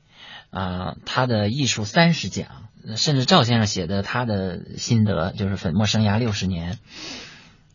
[0.52, 6.78] 啊，他的艺术三十讲，甚至赵先生写的他的心得，就是粉墨生涯六十年。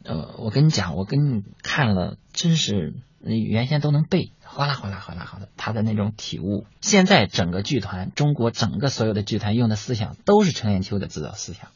[0.04, 6.66] 呃，我跟你讲，我跟你看了，真是原先都能背，哗啦哗啦哗啦哗啦，他的那种体悟。
[6.80, 11.68] 现在整个剧团，中国整个所有的剧团用的思想，都是程砚秋的指导思想。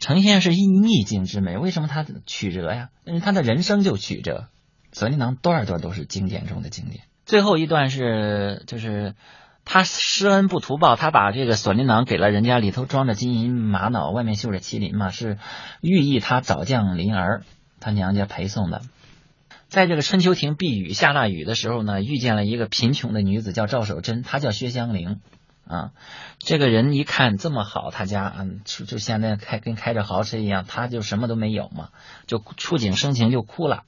[0.00, 2.88] 呈现是逆境之美，为什么他曲折呀？
[3.04, 4.48] 因为他的人生就曲折。
[4.90, 7.04] 索尼囊段段都是经典中的经典。
[7.28, 9.14] 最后一段是，就是
[9.66, 15.36] 他施恩不图报，他把这个锁麟囊给了人家，里头装着金银玛瑙，外面绣着麒麟嘛，是
[15.82, 17.42] 寓意他早降临儿，
[17.80, 18.80] 他娘家陪送的。
[19.68, 25.20] 在这个春秋亭避雨下大雨的时候呢，遇见了一个贫穷的女子，叫赵守贞，她叫薛香菱。
[25.66, 25.90] 啊，
[26.38, 31.90] 这个人一看这么好，他家嗯，就就现在开跟开着豪车一样，他就什么都没有嘛，
[32.26, 33.82] 就触景生情就哭了，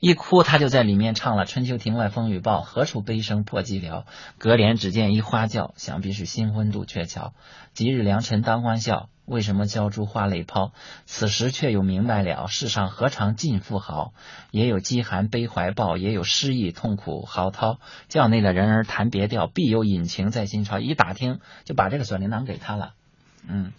[0.00, 4.04] 一哭他就在里面唱了“春秋亭外风雨暴，何处悲声破寂寥？
[4.38, 7.34] 隔帘只见一花轿，想必是新婚渡鹊桥。
[7.74, 10.72] 吉日良辰当欢笑。”为什么浇珠花泪抛？
[11.06, 14.12] 此时却又明白了，世上何尝尽富豪？
[14.50, 17.78] 也有饥寒悲怀抱，也有失意痛苦嚎啕。
[18.08, 20.80] 轿内的人儿弹别调，必有隐情在心潮。
[20.80, 22.94] 一打听，就把这个锁麟囊给他了。
[23.46, 23.72] 嗯。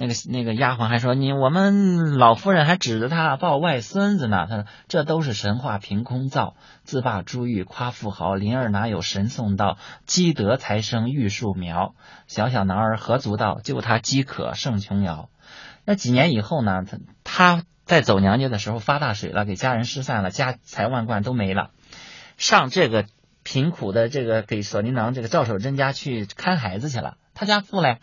[0.00, 8.34] 那个那个丫鬟还说：“你我们老夫人还指着他抱外孙子呢。”他说：“这都是神话凭空造，自霸珠玉夸富豪。
[8.34, 9.76] 灵儿哪有神送到？
[10.06, 11.94] 积德才生玉树苗。
[12.26, 13.60] 小小男儿何足道？
[13.62, 15.28] 就他饥渴胜琼瑶。”
[15.84, 16.82] 那几年以后呢？
[17.22, 21.72] 他他在走娘家的时候发大水了，给家人失散了，家财万贯都没了，
[22.38, 23.04] 上这个
[23.42, 27.18] 贫苦的这个给索尼囊这个赵守贞家去看孩子去了。
[27.34, 27.98] 他家富嘞。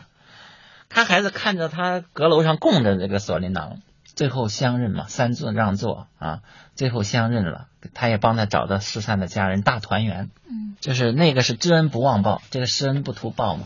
[0.89, 6.41] 看孩子看着他阁楼上供着这个锁麟囊，最后相认嘛，三座让座啊，
[6.75, 10.29] 最后相认了，他也帮他找到失散的家人，大团圆。
[10.49, 13.63] 嗯，就是那个是知恩不忘报，这个施恩不图报嘛，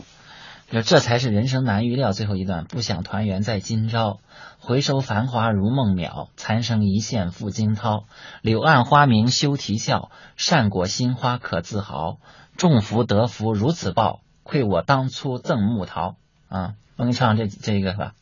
[0.70, 2.12] 就这才是人生难预料。
[2.12, 4.20] 最后一段，不想团圆在今朝，
[4.58, 8.04] 回首繁华如梦渺，残生一线付惊涛。
[8.42, 12.18] 柳暗花明休啼笑，善果新花可自豪。
[12.56, 16.16] 众福得福如此报，愧我当初赠木桃
[16.48, 16.74] 啊。
[16.96, 18.12] 我给你唱这这一个是吧？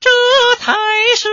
[0.00, 0.10] 这
[0.58, 0.74] 才
[1.16, 1.28] 是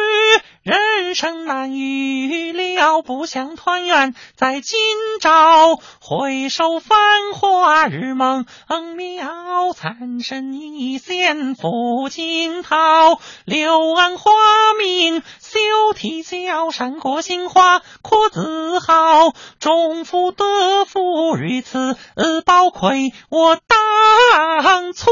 [0.61, 4.79] 人生难预料，不想团圆在今
[5.19, 5.77] 朝。
[5.99, 6.97] 回首繁
[7.33, 13.19] 华日梦渺，残身一线付惊涛。
[13.45, 14.31] 柳暗花
[14.77, 15.59] 明休
[15.95, 19.33] 啼笑，山果新花可自豪。
[19.59, 25.09] 众福得福于此，呃宝愧我当初。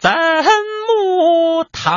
[0.00, 1.90] 怎么逃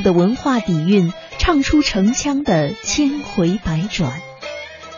[0.00, 4.20] 的文化底蕴，唱出城腔的千回百转。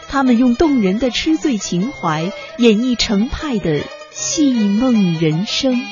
[0.09, 5.83] 他们用动人的痴醉情怀，演绎程派的戏梦人生。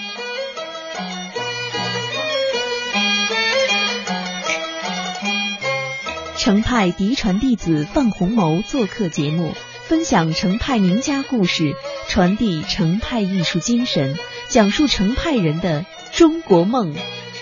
[6.37, 9.55] 程派嫡传弟子范红谋做客节目，
[9.87, 11.75] 分享程派名家故事，
[12.09, 16.95] 传递程派艺术精神，讲述程派人的中国梦。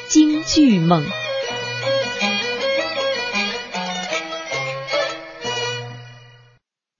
[0.09, 1.05] 京剧梦。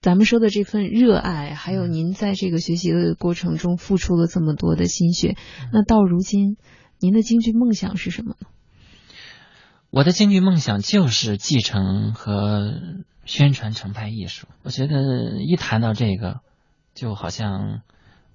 [0.09, 5.37] 咱们说的这份热爱，还有您在这个学习的过程中付出了这么多的心血，
[5.71, 6.57] 那到如今，
[6.99, 8.47] 您的京剧梦想是什么呢？
[9.91, 12.73] 我的京剧梦想就是继承和
[13.27, 14.47] 宣传程派艺术。
[14.63, 16.41] 我觉得一谈到这个，
[16.95, 17.83] 就好像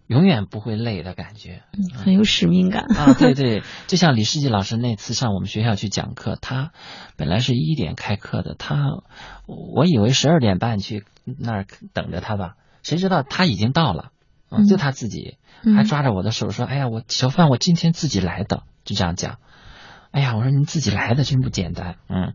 [0.08, 3.14] 永远不会累的感觉，嗯，很有使命感啊！
[3.14, 6.72] 对对，就像李世纪老师那次上我们学校去讲课，他
[7.16, 8.76] 本来是一点开课的，他
[9.46, 14.12] 我以为十二点半去那儿等着他吧，谁知道他已经到了，
[14.50, 15.38] 嗯，就他自己
[15.76, 19.38] 还抓着我的手说：“哎呀，我小范，我今天自己来的。”就这样讲。
[20.12, 22.34] 哎呀，我说您自己来的真不简单，嗯，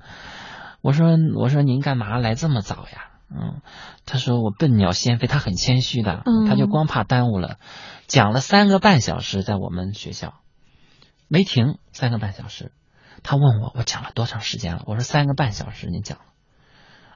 [0.81, 3.18] 我说我说您干嘛来这么早呀？
[3.31, 3.61] 嗯，
[4.07, 7.59] 他说我笨鸟先飞，他很谦虚的，他就光怕耽误了，
[8.07, 10.35] 讲了三个半小时在我们学校，
[11.29, 12.73] 没停三个半小时，
[13.23, 14.83] 他问我我讲了多长时间了？
[14.87, 16.25] 我说三个半小时你讲了，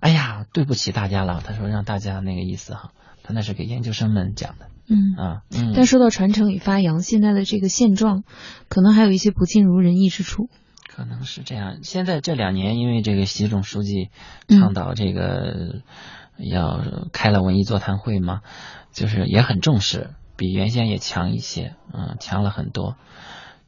[0.00, 2.92] 哎呀，对不起大家了，他说让大家那个意思哈，
[3.22, 4.66] 他那是给研究生们讲的。
[4.88, 5.14] 嗯。
[5.16, 5.72] 啊，嗯。
[5.74, 8.24] 但说到传承与发扬，现在的这个现状，
[8.68, 10.50] 可能还有一些不尽如人意之处。
[10.94, 11.78] 可能是这样。
[11.82, 14.10] 现在这两年，因为这个习总书记
[14.48, 15.82] 倡导这个
[16.36, 18.42] 要开了文艺座谈会嘛，
[18.92, 22.96] 就是也很重视，比原先也强一些，嗯，强了很多。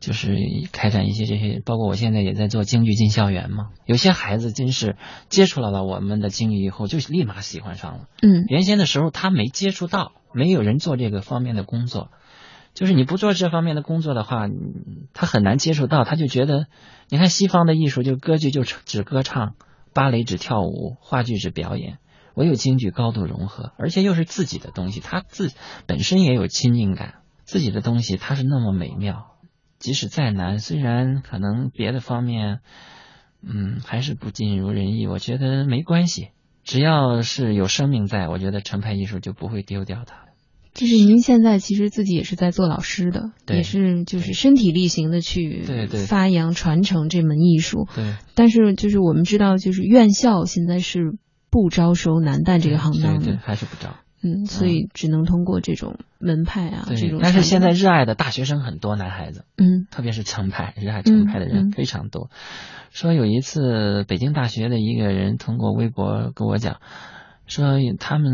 [0.01, 0.37] 就是
[0.71, 3.71] 开展一些这些，包括我现在也在做京剧进校园嘛。
[3.87, 4.97] 有些孩子真是
[5.31, 8.01] 接触到了我们的京剧以后，就立马喜欢上了。
[8.21, 10.13] 嗯，原先的时候他没接触到。
[10.37, 12.11] 没有人做这个方面的工作，
[12.75, 14.49] 就是你不做这方面的工作的话，
[15.13, 16.05] 他很难接触到。
[16.05, 16.67] 他就觉得，
[17.09, 19.55] 你看西方的艺术，就歌剧就只歌唱，
[19.95, 21.99] 芭蕾只跳舞，话剧只表演，
[22.35, 25.53] 唯有京剧高度融合，而且又是自己的东西，他自
[25.87, 27.15] 本身也有亲近感，
[27.45, 29.31] 自己的东西它是那么美妙。
[29.79, 32.61] 即使再难，虽然可能别的方面，
[33.43, 36.31] 嗯，还是不尽如人意，我觉得没关系。
[36.65, 40.25] 只要是有生命在，我觉得程派艺术就不会丢掉它。
[40.75, 45.63] 就是您现在其实自己也是在做老师的，也是就是身体力行的去
[46.09, 47.87] 发扬传承这门艺术。
[47.95, 48.17] 对。
[48.35, 51.17] 但是就是我们知道，就是院校现在是
[51.49, 53.95] 不招收男旦这个行当的，还是不招。
[54.21, 57.21] 嗯，所以只能通过这种门派啊，这种。
[57.23, 62.31] 但是现在热爱的大学生很多，男孩子，嗯，特别是程派，热爱程派的人非常多。
[62.91, 66.79] 说有一次，北京大学的一个人通过微博跟我讲。
[67.47, 68.33] 说他们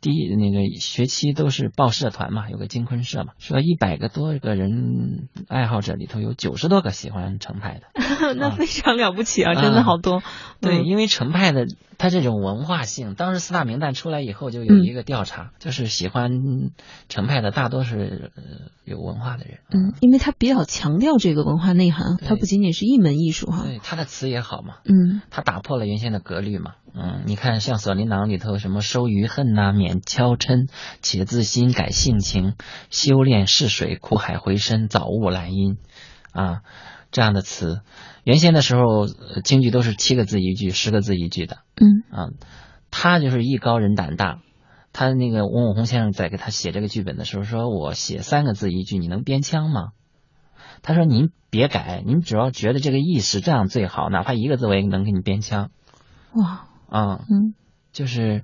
[0.00, 3.32] 第一那个学期都是报社团嘛，有个金昆社嘛。
[3.38, 10.22] 说一百个多个人爱好者里头有九十多个喜欢程派的， 那非常了不起啊，真的好多。
[10.60, 11.66] 对，因为程派的
[11.98, 16.30] 他这种文化性，当时四大名旦出来以后就有一个调查，就是喜欢
[17.08, 18.32] 程派的大多是
[18.84, 19.58] 有文化的人。
[19.70, 23.64] 嗯，因为他比较强调这个文化内涵，它不仅仅是一门艺术哈。
[23.64, 24.76] 对，他的词也好嘛。
[24.84, 26.74] 嗯，他打破了原先的格律嘛。
[26.96, 30.68] 嗯，你看像《锁麟囊》里头什么收余恨呐，免敲嗔，
[31.00, 32.54] 且自心改性情，
[32.90, 35.78] 修炼试水，苦海回深，早悟兰因，
[36.32, 36.60] 啊，
[37.10, 37.80] 这样的词，
[38.24, 39.06] 原先的时候
[39.42, 41.58] 京剧都是七个字一句，十个字一句的。
[41.76, 42.28] 嗯，啊，
[42.90, 44.40] 他就是艺高人胆大，
[44.92, 49.92] 他那个翁永红先生在给他写这个剧本的时候，说我写三个字一句，你能编腔吗？
[50.82, 55.70] 他说您别改，您只要觉得这个意思这样最好，哪怕一个字我也能给你编腔。
[56.34, 56.66] 哇。
[56.86, 57.54] 啊，嗯，
[57.94, 58.42] 就是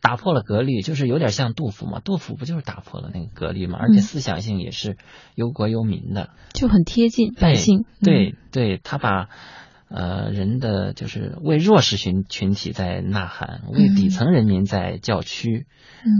[0.00, 2.00] 打破了格律，就是有点像杜甫嘛。
[2.00, 3.78] 杜甫不就是打破了那个格律嘛？
[3.78, 4.96] 而且思想性也是
[5.34, 7.84] 忧国忧民的，就很贴近百姓。
[8.00, 9.28] 对对，他把
[9.88, 15.66] 呃人的就是为弱势群群体在呐喊，为底层人民在叫屈，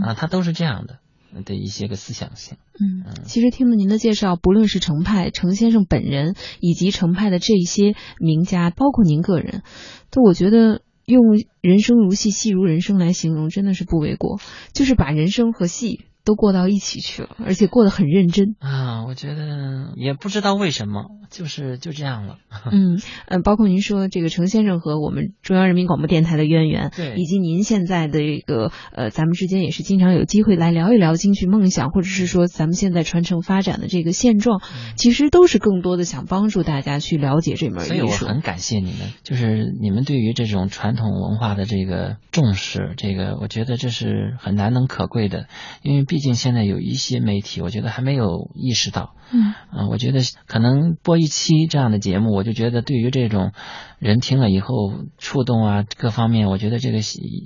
[0.04, 0.98] 啊，他都是这样的
[1.44, 2.58] 的一些个思想性。
[2.78, 9.62] 嗯，其实听了您的介绍，不论是程派程先生本人，以及程派的这些名家，包括您个人，
[10.10, 10.82] 都我觉得。
[11.12, 11.22] 用
[11.60, 14.40] 人生如戏，戏如人生来形容，真的是不为过。
[14.72, 16.06] 就是把人生和戏。
[16.24, 19.04] 都过到一起去了，而且过得很认真啊！
[19.06, 22.36] 我觉得也不知道为什么，就是就这样了。
[22.70, 34.60] 嗯嗯，包括您说这个程先生和我们中央人民广播电台的渊源，对，以及您现在的这个呃，咱们之间也是经常有机会来聊一聊京剧梦想，或者是说咱们现在传承发展的这个现状，
[34.96, 37.88] 其实都是更多的想帮助大家去了解这门艺术。
[37.88, 45.48] 所以我很感谢你们，就是你们对于这种传统文化的这个重视，这个我觉得这是很难能可贵的，
[45.82, 46.06] 因为。
[46.12, 49.14] 毕竟现在有一些媒体，我觉得还没有意识到。
[49.32, 53.52] 嗯，啊，我觉得可能播一期这样的节目，我就觉得对于这种
[53.98, 56.98] 人听了以后触动啊，各方面，我觉得这个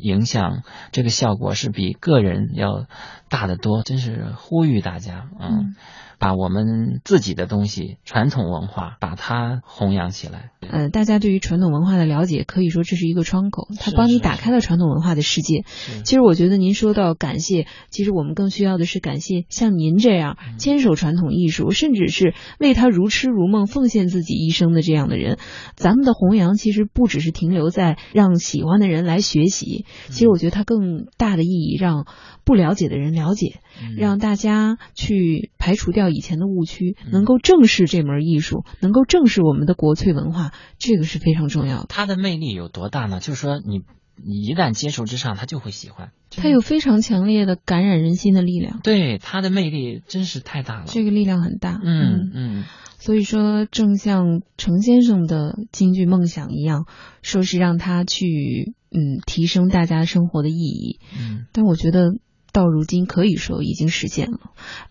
[0.03, 2.87] 影响、这个效果是比个人要
[3.29, 3.85] 大得多。
[3.85, 5.77] 真是呼吁大家，嗯，
[6.19, 10.51] 把我们自己的东西、传统文化，把它弘扬起来。
[10.61, 15.64] 嗯，大家对于传统文化的了解，可以说这是一个窗口，它帮你打开了传统文化的世界。
[16.05, 25.39] 其实我觉得您说到感谢，其实我们更需要的是感谢像您这样坚守传统艺术，甚至是为他如痴如梦、奉献自己一生的这样的人。
[25.77, 32.07] 咱们的弘扬其实不只是停留在让喜欢的人来学习，其实我觉得它更大的意义让
[32.45, 33.61] 不了解的人了解，
[33.97, 40.53] 让大家去排除掉以前的误区，能够正视这门艺术，能够正视我们的国粹文化。
[40.79, 41.87] 这个是非常重要的。
[41.89, 43.20] 它的魅力有多大呢？
[43.20, 43.83] 就是说，你
[44.16, 46.11] 你一旦接触之上，他就会喜欢。
[46.31, 48.81] 它有非常强烈的感染人心的力量。
[48.83, 50.85] 对，它的魅力真是太大了。
[50.87, 51.81] 这个力量很大。
[51.83, 52.64] 嗯嗯。
[52.99, 56.87] 所以说，正像程先生的京剧梦想一样，
[57.22, 60.99] 说是让他去嗯提升大家生活的意义。
[61.18, 61.47] 嗯。
[61.53, 62.14] 但我觉得。
[62.57, 64.39] 到如今可以说已经实现了，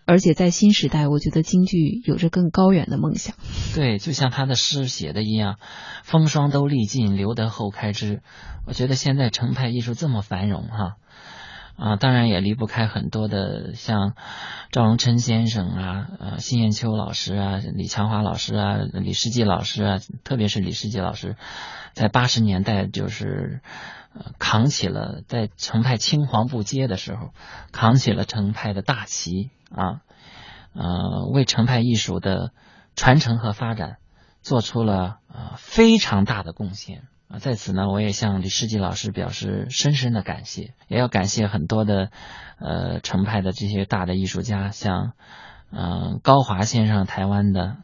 [0.04, 3.34] 而且在新时代，我觉得京剧有着更高远的梦想。
[3.74, 5.56] 对，就像他的诗写的一样
[6.04, 8.22] ，“风霜都历尽，留得后开枝。”
[8.68, 10.94] 我觉得现在程派艺术这么繁荣，哈
[11.76, 14.14] 啊，当然也离不开很多的像
[14.70, 21.34] 赵荣琛先生啊，呃，辛艳秋老师啊，李强华老师啊，李世济老师啊，特别是李世济老师，
[21.94, 23.60] 在八十年代就是。
[24.38, 27.30] 扛起了在程派青黄不接的时候，
[27.72, 30.00] 扛起了程派的大旗啊，
[30.74, 32.52] 呃，为程派艺术的
[32.94, 33.96] 传承和发展
[34.42, 37.38] 做出了呃非常大的贡献啊。
[37.38, 42.10] 在此呢，我也向李世济老师表示深深的感谢，也要感谢很多的
[42.58, 45.12] 呃程派的这些大的艺术家，像
[45.70, 47.76] 嗯高华先生，台湾的，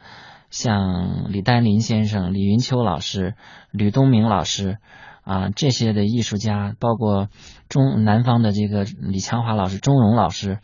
[0.51, 3.35] 像李丹林先生、李云秋老师、
[3.71, 4.79] 吕东明老师。
[5.25, 7.29] 啊，这些的艺术家，包括
[7.69, 10.59] 中南方的这个李强华老师、钟荣老师，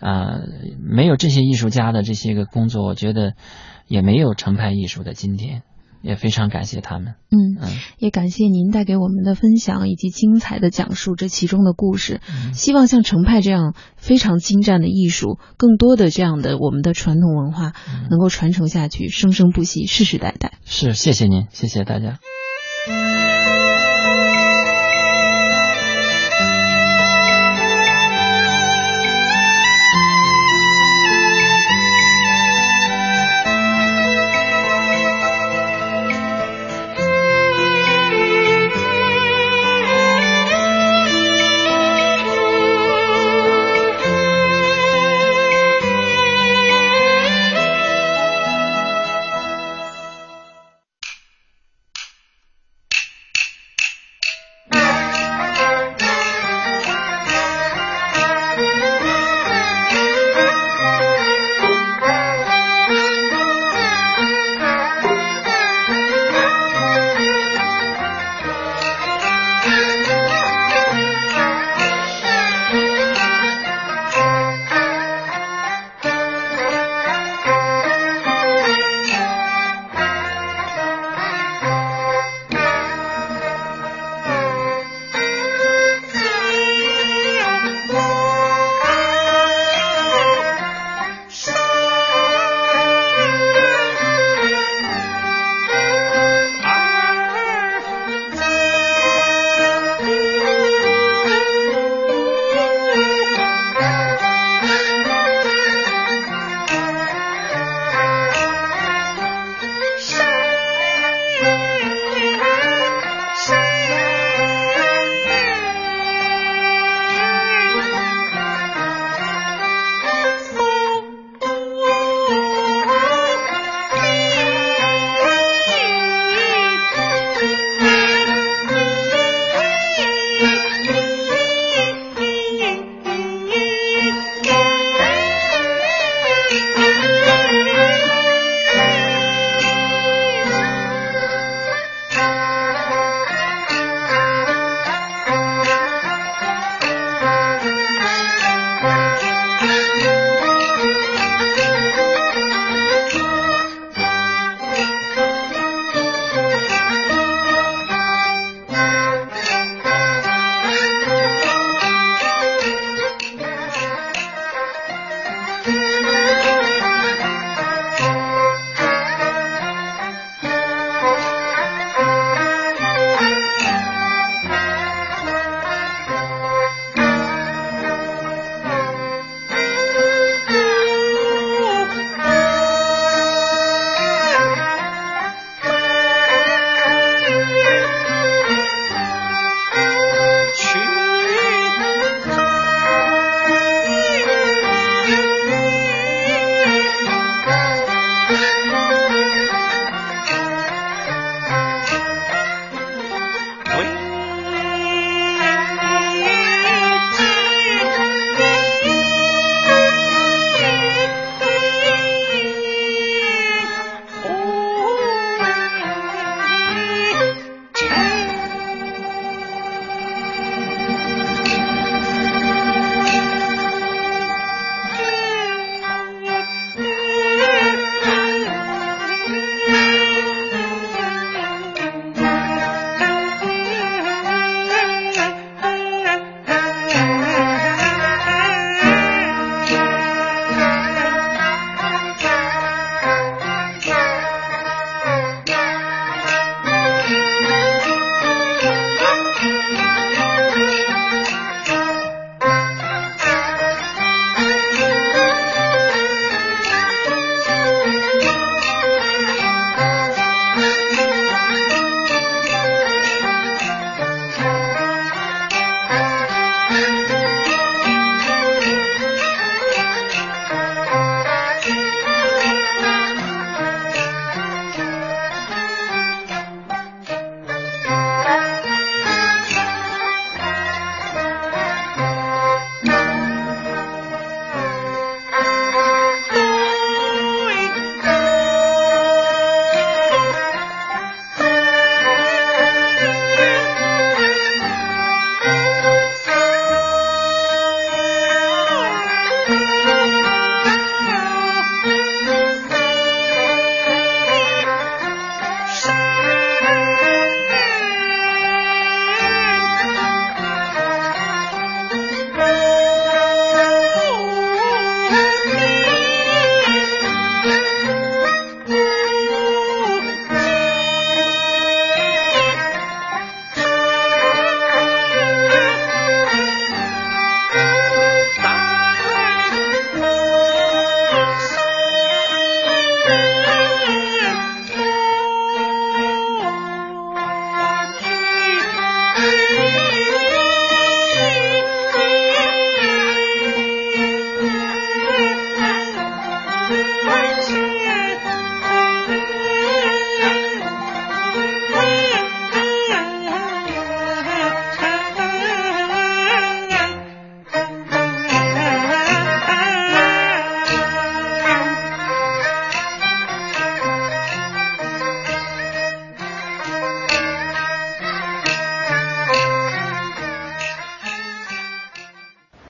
[0.00, 0.40] 啊，
[0.82, 3.34] 没有这些艺术家的这些个工作，我觉得
[3.86, 5.62] 也没有程派艺术的今天，
[6.00, 7.16] 也非常感谢他们。
[7.30, 12.22] 嗯嗯，也感谢您带给我们的分享以及精彩的讲述这其中的故事。
[12.54, 17.74] 希望像程派这样非常精湛的艺术，更多的这样的我们的传统文化
[18.08, 20.52] 能够传承下去，生生不息，世世代代。
[20.64, 22.18] 是，谢谢您，谢谢大家。